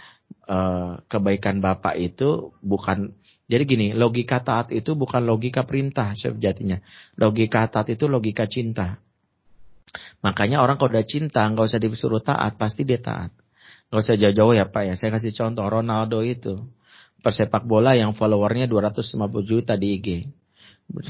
[0.49, 6.81] uh, kebaikan Bapak itu bukan jadi gini, logika taat itu bukan logika perintah sejatinya.
[7.21, 8.97] Logika taat itu logika cinta.
[10.25, 13.37] Makanya orang kalau udah cinta nggak usah disuruh taat, pasti dia taat.
[13.93, 14.95] Nggak usah jauh-jauh ya Pak ya.
[14.97, 16.65] Saya kasih contoh Ronaldo itu.
[17.21, 19.13] Persepak bola yang followernya 250
[19.45, 20.09] juta di IG.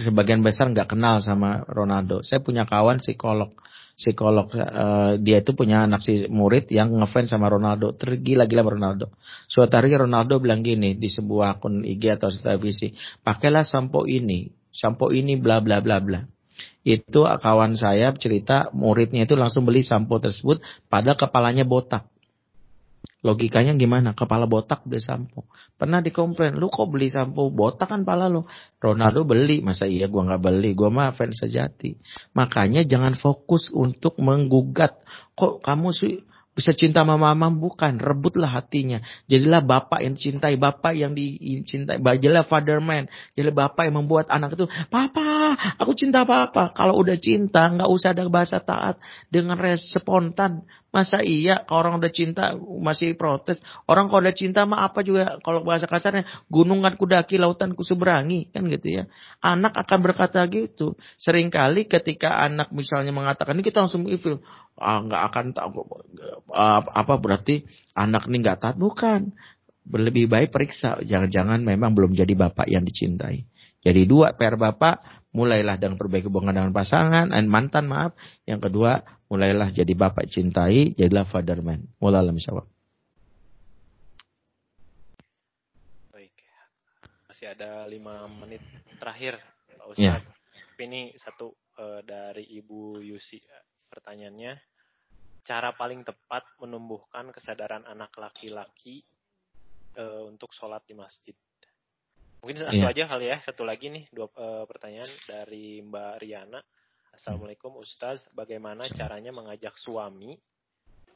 [0.05, 2.23] Sebagian besar nggak kenal sama Ronaldo.
[2.27, 3.55] Saya punya kawan psikolog
[3.95, 9.15] psikolog uh, dia itu punya anak si murid yang ngefans sama Ronaldo tergila-gila Ronaldo.
[9.47, 15.15] Suatu hari Ronaldo bilang gini di sebuah akun IG atau televisi pakailah sampo ini sampo
[15.15, 16.21] ini bla bla bla bla.
[16.85, 22.14] Itu kawan saya cerita muridnya itu langsung beli sampo tersebut pada kepalanya botak
[23.25, 24.13] Logikanya gimana?
[24.13, 25.49] Kepala botak beli sampo.
[25.81, 28.45] Pernah dikomplain, lu kok beli sampo botak kan pala lu.
[28.77, 30.77] Ronaldo beli, masa iya gua nggak beli?
[30.77, 31.97] Gua mah fans sejati.
[32.37, 35.01] Makanya jangan fokus untuk menggugat.
[35.41, 36.21] Kok kamu sih
[36.55, 39.03] bisa cinta sama mama bukan, rebutlah hatinya.
[39.27, 41.99] Jadilah bapak yang cintai, bapak yang dicintai.
[41.99, 47.19] Jadilah father man, jadilah bapak yang membuat anak itu, "Papa, aku cinta papa." Kalau udah
[47.19, 49.03] cinta, nggak usah ada bahasa taat
[49.35, 50.63] dengan respontan.
[50.95, 53.59] Masa iya kalau orang udah cinta masih protes?
[53.91, 58.63] Orang kalau udah cinta mah apa juga kalau bahasa kasarnya gunungan kudaki lautan kuseberangi kan
[58.71, 59.11] gitu ya.
[59.43, 60.95] Anak akan berkata gitu.
[61.19, 64.39] Seringkali ketika anak misalnya mengatakan ini kita langsung ifil,
[64.79, 65.83] ah, nggak akan tahu
[66.55, 67.67] ah, apa berarti
[67.99, 69.35] anak ini nggak taat bukan.
[69.91, 73.51] Lebih baik periksa jangan-jangan memang belum jadi bapak yang dicintai.
[73.85, 78.15] Jadi dua PR bapak mulailah dengan perbaiki hubungan dengan pasangan, dan mantan maaf.
[78.47, 81.85] Yang kedua, mulailah jadi bapak cintai, jadilah father man.
[81.99, 82.65] Mulailah misalnya.
[86.15, 86.33] Baik,
[87.29, 88.63] masih ada lima menit
[88.97, 89.43] terakhir,
[89.75, 89.99] Pak.
[89.99, 90.23] Ya.
[90.75, 93.43] Ini satu uh, dari Ibu Yusi
[93.91, 94.55] pertanyaannya.
[95.45, 99.05] Cara paling tepat menumbuhkan kesadaran anak laki-laki
[100.01, 101.37] uh, untuk sholat di masjid.
[102.45, 102.93] Mungkin satu yeah.
[102.93, 106.61] aja kali ya, satu lagi nih dua uh, pertanyaan dari Mbak Riana.
[107.17, 110.37] Assalamualaikum Ustaz, bagaimana caranya mengajak suami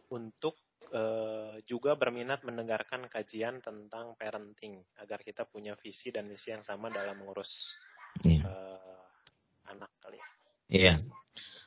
[0.09, 0.57] untuk
[0.89, 6.89] uh, juga berminat mendengarkan kajian tentang parenting agar kita punya visi dan misi yang sama
[6.89, 7.76] dalam mengurus
[8.24, 8.41] yeah.
[8.41, 8.43] Iya.
[8.49, 9.05] uh,
[9.76, 10.16] anak kali.
[10.16, 10.24] Ya?
[10.24, 10.33] Iya.
[10.81, 10.97] Yeah.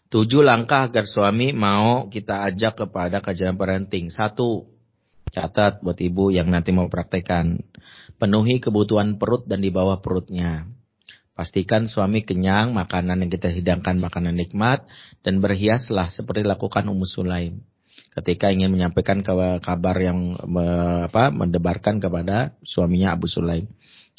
[0.09, 4.09] Tujuh langkah agar suami mau kita ajak kepada kajian parenting.
[4.09, 4.82] Satu,
[5.32, 7.55] Catat buat ibu yang nanti mau praktekkan.
[8.22, 10.69] Penuhi kebutuhan perut dan di bawah perutnya.
[11.34, 14.86] Pastikan suami kenyang, makanan yang kita hidangkan makanan nikmat,
[15.26, 17.65] dan berhiaslah seperti lakukan Ummu Sulaim.
[18.13, 19.26] Ketika ingin menyampaikan
[19.57, 20.38] kabar yang
[21.09, 23.65] apa, mendebarkan kepada suaminya Abu Sulaim.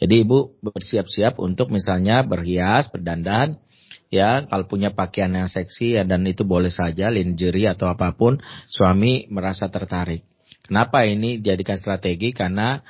[0.03, 3.63] Jadi ibu bersiap-siap untuk misalnya berhias, berdandan,
[4.11, 8.43] ya kalau punya pakaian yang seksi ya, dan itu boleh saja lingerie atau apa pun,
[8.67, 10.27] suami merasa tertarik.
[10.67, 12.35] Kenapa ini dijadikan strategi?
[12.35, 12.83] Karena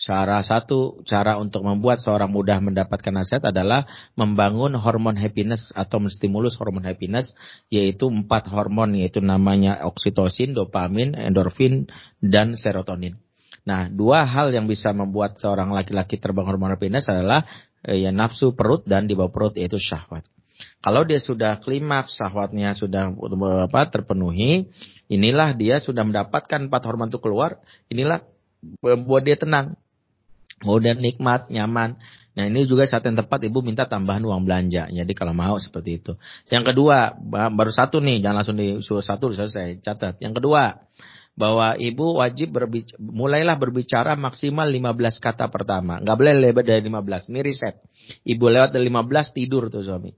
[0.00, 3.84] Cara satu cara untuk membuat seorang mudah mendapatkan nasihat adalah
[4.16, 7.36] membangun hormon happiness atau menstimulus hormon happiness
[7.68, 11.84] yaitu empat hormon yaitu namanya oksitosin, dopamin, endorfin,
[12.16, 13.20] dan serotonin.
[13.68, 17.44] Nah, dua hal yang bisa membuat seorang laki-laki terbang hormon happiness adalah
[17.84, 20.24] eh, ya nafsu perut dan di bawah perut yaitu syahwat.
[20.80, 23.12] Kalau dia sudah klimaks, syahwatnya sudah
[23.68, 24.72] apa terpenuhi,
[25.12, 27.60] inilah dia sudah mendapatkan empat hormon itu keluar,
[27.92, 28.24] inilah
[28.80, 29.76] membuat dia tenang
[30.60, 31.96] mudah nikmat, nyaman.
[32.30, 34.86] Nah ini juga saat yang tepat ibu minta tambahan uang belanja.
[34.86, 36.12] Jadi kalau mau seperti itu.
[36.46, 37.12] Yang kedua,
[37.50, 39.82] baru satu nih, jangan langsung disuruh satu selesai.
[39.82, 40.22] Catat.
[40.22, 40.78] Yang kedua,
[41.34, 45.98] bahwa ibu wajib berbicara, mulailah berbicara maksimal 15 kata pertama.
[45.98, 47.32] Nggak boleh lebih dari 15.
[47.32, 47.80] Ini riset.
[48.28, 50.12] Ibu lewat dari 15 tidur tuh suami.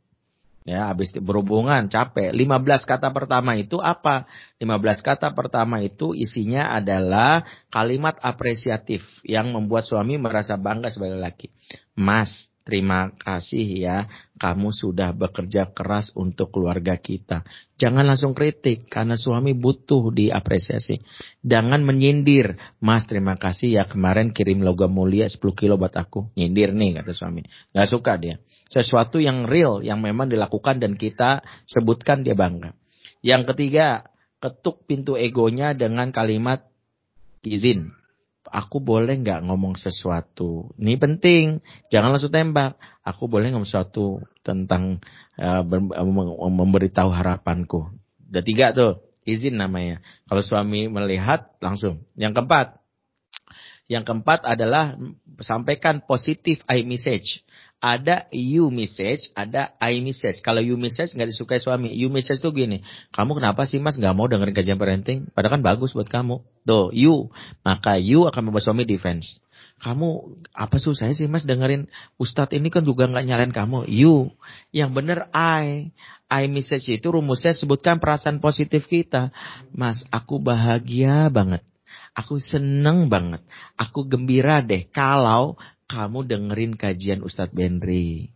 [0.63, 2.31] Ya, habis berhubungan capek.
[2.31, 4.31] 15 kata pertama itu apa?
[4.63, 11.51] 15 kata pertama itu isinya adalah kalimat apresiatif yang membuat suami merasa bangga sebagai laki.
[11.99, 12.31] Mas,
[12.63, 13.97] terima kasih ya
[14.39, 17.47] kamu sudah bekerja keras untuk keluarga kita.
[17.79, 21.03] Jangan langsung kritik karena suami butuh diapresiasi.
[21.47, 22.59] Jangan menyindir.
[22.83, 26.35] Mas terima kasih ya kemarin kirim logam mulia 10 kilo buat aku.
[26.35, 27.47] Nyindir nih kata suami.
[27.71, 28.43] Gak suka dia
[28.73, 32.73] sesuatu yang real yang memang dilakukan dan kita sebutkan dia bangga.
[33.21, 34.09] Yang ketiga,
[34.41, 36.65] ketuk pintu egonya dengan kalimat
[37.45, 37.93] izin.
[38.53, 40.77] Aku boleh nggak ngomong sesuatu?
[40.77, 41.65] Ini penting.
[41.89, 42.77] Jangan langsung tembak.
[43.01, 45.01] Aku boleh ngomong sesuatu tentang
[45.41, 45.65] uh,
[46.53, 47.89] memberitahu harapanku.
[48.29, 49.01] Udah tiga tuh.
[49.25, 50.05] Izin namanya.
[50.29, 52.05] Kalau suami melihat langsung.
[52.13, 52.67] Yang keempat.
[53.89, 55.01] Yang keempat adalah
[55.41, 57.41] sampaikan positif I message
[57.83, 60.39] ada you message, ada I message.
[60.39, 61.91] Kalau you message nggak disukai suami.
[61.91, 65.27] You message tuh gini, kamu kenapa sih mas nggak mau dengerin kajian parenting?
[65.35, 66.47] Padahal kan bagus buat kamu.
[66.63, 67.35] Tuh, you.
[67.67, 69.43] Maka you akan membuat suami defense.
[69.83, 71.91] Kamu apa susah sih mas dengerin
[72.23, 73.91] Ustadz ini kan juga nggak nyalain kamu.
[73.91, 74.31] You.
[74.71, 75.91] Yang bener I.
[76.31, 79.35] I message itu rumusnya sebutkan perasaan positif kita.
[79.75, 81.67] Mas, aku bahagia banget.
[82.15, 83.43] Aku seneng banget.
[83.75, 85.59] Aku gembira deh kalau
[85.93, 88.33] kamu dengerin kajian Ustadz Benri.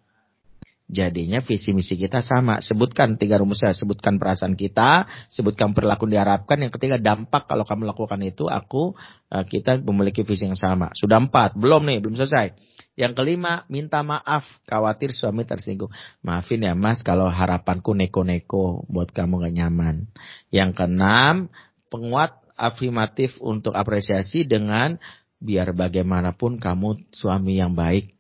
[0.87, 2.63] Jadinya visi misi kita sama.
[2.63, 3.75] Sebutkan tiga rumusnya.
[3.75, 5.09] Sebutkan perasaan kita.
[5.27, 6.63] Sebutkan perilaku diharapkan.
[6.63, 8.47] Yang ketiga dampak kalau kamu lakukan itu.
[8.47, 8.95] Aku,
[9.33, 10.95] eh, kita memiliki visi yang sama.
[10.95, 11.59] Sudah empat.
[11.59, 11.99] Belum nih.
[11.99, 12.55] Belum selesai.
[12.95, 14.47] Yang kelima, minta maaf.
[14.63, 15.91] Khawatir suami tersinggung.
[16.23, 20.07] Maafin ya mas kalau harapanku neko-neko buat kamu gak nyaman.
[20.55, 21.51] Yang keenam,
[21.91, 25.03] penguat afirmatif untuk apresiasi dengan
[25.37, 28.16] Biar bagaimanapun kamu suami yang baik.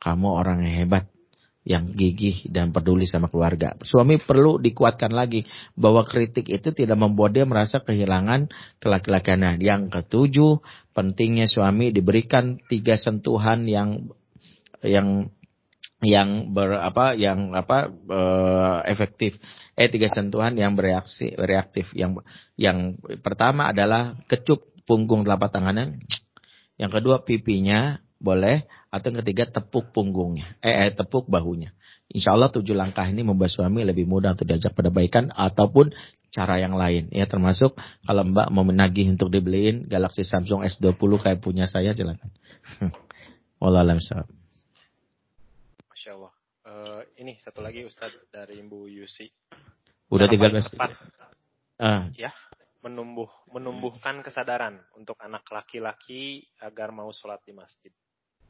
[0.00, 1.04] Kamu orang yang hebat.
[1.66, 3.74] Yang gigih dan peduli sama keluarga.
[3.82, 5.42] Suami perlu dikuatkan lagi.
[5.74, 8.48] Bahwa kritik itu tidak membuat dia merasa kehilangan
[8.78, 9.58] kelaki-lakiannya.
[9.58, 10.62] Yang ketujuh,
[10.94, 14.08] pentingnya suami diberikan tiga sentuhan yang
[14.86, 15.28] yang
[16.04, 19.40] yang ber apa yang apa uh, efektif
[19.72, 22.20] eh tiga sentuhan yang bereaksi reaktif yang
[22.60, 25.96] yang pertama adalah kecup punggung telapak tangannya
[26.76, 28.64] yang kedua pipinya boleh.
[28.92, 30.56] Atau yang ketiga tepuk punggungnya.
[30.64, 31.76] Eh, eh tepuk bahunya.
[32.08, 35.92] Insya Allah tujuh langkah ini membuat suami lebih mudah untuk diajak pada baikan ataupun
[36.32, 37.12] cara yang lain.
[37.12, 42.30] Ya termasuk kalau mbak mau menagih untuk dibeliin Galaxy Samsung S20 kayak punya saya silakan.
[43.60, 44.00] Wallahualam
[45.92, 46.32] Masya Allah.
[46.66, 49.26] Uh, ini satu lagi Ustadz dari Ibu Yusi.
[50.12, 50.70] Udah tiga belas.
[51.76, 52.08] Uh.
[52.16, 52.32] Ya,
[52.86, 57.90] menumbuh menumbuhkan kesadaran untuk anak laki-laki agar mau sholat di masjid.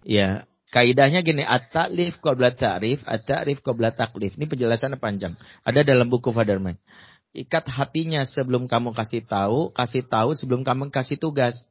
[0.04, 4.36] Ya, kaidahnya gini, at-ta'lif qabla ta'rif, at-ta'rif qabla taklif.
[4.36, 5.32] Ini penjelasannya panjang.
[5.64, 6.76] Ada dalam buku Fadarman.
[7.32, 11.68] Ikat hatinya sebelum kamu kasih tahu, kasih tahu sebelum kamu kasih tugas.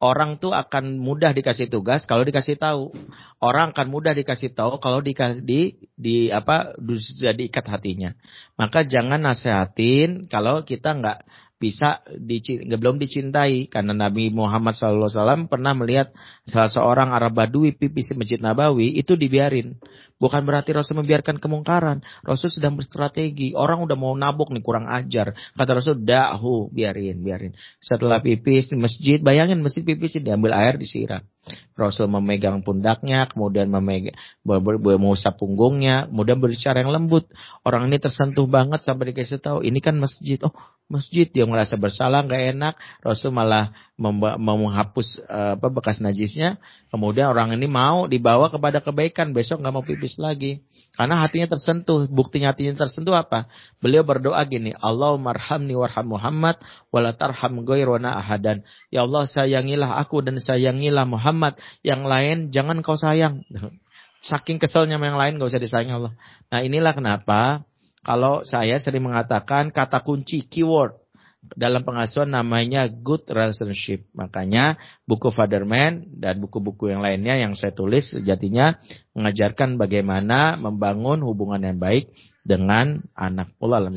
[0.00, 2.88] Orang tuh akan mudah dikasih tugas kalau dikasih tahu.
[3.36, 8.16] Orang akan mudah dikasih tahu kalau dikasih di di apa sudah diikat hatinya.
[8.56, 11.18] Maka jangan nasehatin kalau kita nggak
[11.60, 16.08] bisa nggak belum dicintai karena Nabi Muhammad SAW pernah melihat
[16.48, 19.76] salah seorang Arab Badui pipis di Masjid Nabawi itu dibiarin.
[20.16, 22.00] Bukan berarti Rasul membiarkan kemungkaran.
[22.24, 23.56] Rasul sedang berstrategi.
[23.56, 25.32] Orang udah mau nabuk nih kurang ajar.
[25.56, 27.52] Kata Rasul, dahu, biarin, biarin.
[27.80, 31.24] Setelah pipis di masjid, bayangin masjid pipis diambil air disiram.
[31.72, 34.12] Rasul memegang pundaknya, kemudian memegang
[34.44, 37.32] mengusap punggungnya, kemudian berbicara yang lembut.
[37.64, 40.36] Orang ini tersentuh banget sampai dikasih tahu, ini kan masjid.
[40.44, 40.52] Oh,
[40.90, 43.70] masjid dia merasa bersalah nggak enak Rasul malah
[44.00, 46.56] menghapus uh, apa bekas najisnya.
[46.88, 49.36] Kemudian orang ini mau dibawa kepada kebaikan.
[49.36, 50.64] Besok nggak mau pipis lagi.
[50.96, 52.08] Karena hatinya tersentuh.
[52.08, 53.52] Buktinya hatinya tersentuh apa?
[53.84, 56.56] Beliau berdoa gini Allah marhamni warham Muhammad
[56.88, 58.64] walatarham goirona ahadan.
[58.88, 61.60] Ya Allah sayangilah aku dan sayangilah Muhammad.
[61.84, 63.44] Yang lain jangan kau sayang.
[64.20, 66.12] Saking keselnya yang lain gak usah disayang Allah.
[66.52, 67.64] Nah inilah kenapa
[68.04, 70.99] kalau saya sering mengatakan kata kunci keyword
[71.40, 74.04] dalam pengasuhan namanya good relationship.
[74.12, 74.76] Makanya
[75.08, 78.76] buku Fatherman dan buku-buku yang lainnya yang saya tulis sejatinya
[79.16, 82.12] mengajarkan bagaimana membangun hubungan yang baik
[82.44, 83.56] dengan anak.
[83.58, 83.96] Allah alam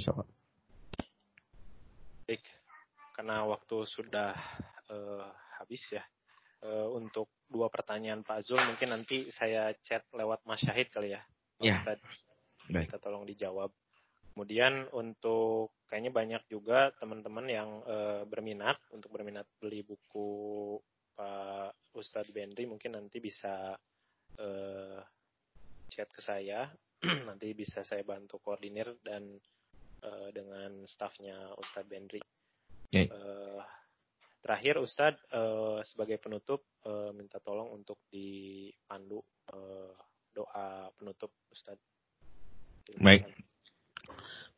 [2.24, 2.44] Baik,
[3.20, 4.32] karena waktu sudah
[4.88, 5.28] uh,
[5.60, 6.04] habis ya.
[6.64, 11.20] Uh, untuk dua pertanyaan Pak Zul mungkin nanti saya chat lewat Mas Syahid kali ya.
[11.60, 11.84] Ya.
[12.72, 12.88] Baik.
[12.88, 13.76] Kita tolong dijawab.
[14.34, 20.74] Kemudian untuk kayaknya banyak juga teman-teman yang e, berminat untuk berminat beli buku
[21.14, 23.78] Pak Ustadz Bendri mungkin nanti bisa
[24.34, 24.48] e,
[25.86, 26.66] chat ke saya
[27.30, 29.38] nanti bisa saya bantu koordinir dan
[30.02, 32.26] e, dengan stafnya Ustadz Bendri.
[32.90, 33.06] Okay.
[33.06, 33.20] E,
[34.42, 35.42] terakhir Ustadz e,
[35.86, 39.58] sebagai penutup e, minta tolong untuk dipandu e,
[40.34, 41.86] doa penutup Ustadz.
[42.98, 43.53] Baik.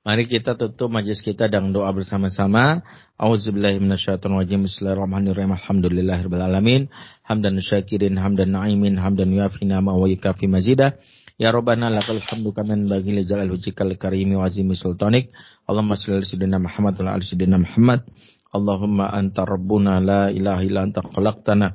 [0.06, 2.86] Mari kita tutup majlis kita dengan doa bersama-sama.
[3.18, 4.70] Auzubillahi minasyaitonirrajim.
[4.70, 5.58] Bismillahirrahmanirrahim.
[5.58, 6.82] Alhamdulillahirabbil alamin.
[7.26, 11.02] Hamdan syakirin, hamdan na'imin, hamdan yuafi nama wa yukafi mazida.
[11.42, 15.34] Ya Rabbana lakal hamdu kaman bagi li jalal hujikal karimi wa azimi sultanik.
[15.66, 18.06] Allahumma salli ala sayyidina Muhammad wa ala sayyidina Muhammad.
[18.54, 21.74] Allahumma anta rabbuna la ilaha illa anta khalaqtana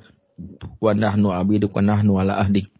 [0.78, 2.70] wa nahnu abiduk wa nahnu ala ahdik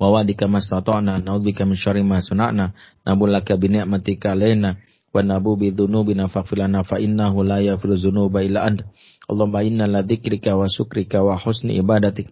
[0.00, 2.72] wa wadika mastata'na na'udzubika min syarri ma sana'na
[3.06, 4.76] nabulaka bi ni'matika alaina
[5.14, 8.84] wa nabu bi dzunubina faghfir lana fa innahu la yaghfiru dzunuba illa anta.
[9.28, 12.28] Allahumma inna la dzikrika wa syukrika wa husni ibadatik.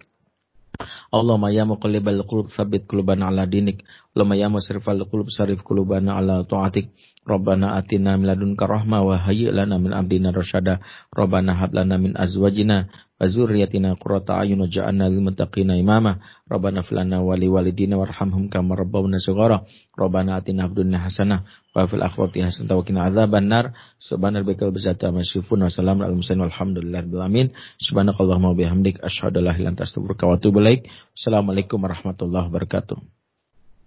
[1.08, 3.80] Allahumma ya muqallibal qulub tsabbit qulubana ala dinik.
[4.12, 6.92] Allahumma ya musrifal qulub sarif qulubana ala ta'atik.
[7.24, 10.78] Rabbana atina min ladunka rahmah wa hayyi lana min amrina rasyada
[11.16, 12.86] Rabbana hab lana min azwajina
[13.16, 16.20] Azuriyatina qurrata ayun waj'alna lil muttaqina imama.
[16.44, 19.64] Rabbana filana wali walidina warhamhum kama rabbawna shighara.
[19.96, 23.72] Rabbana atina fid dunya hasanah wa fil akhirati hasanah wa qina adzabannar.
[23.96, 27.46] Subhana rabbika rabbil izzati amma yasifun wa salamun alal mursalin walhamdulillahi rabbil alamin.
[27.80, 30.84] Subhanakallahumma wa bihamdik asyhadu an la ilaha illa anta astaghfiruka wa atubu ilaik.
[31.16, 33.00] Assalamualaikum warahmatullahi wabarakatuh.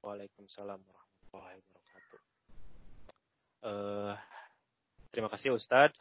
[0.02, 2.18] Waalaikumsalam warahmatullahi wabarakatuh.
[3.62, 4.18] Uh,
[5.14, 5.94] terima kasih Ustadz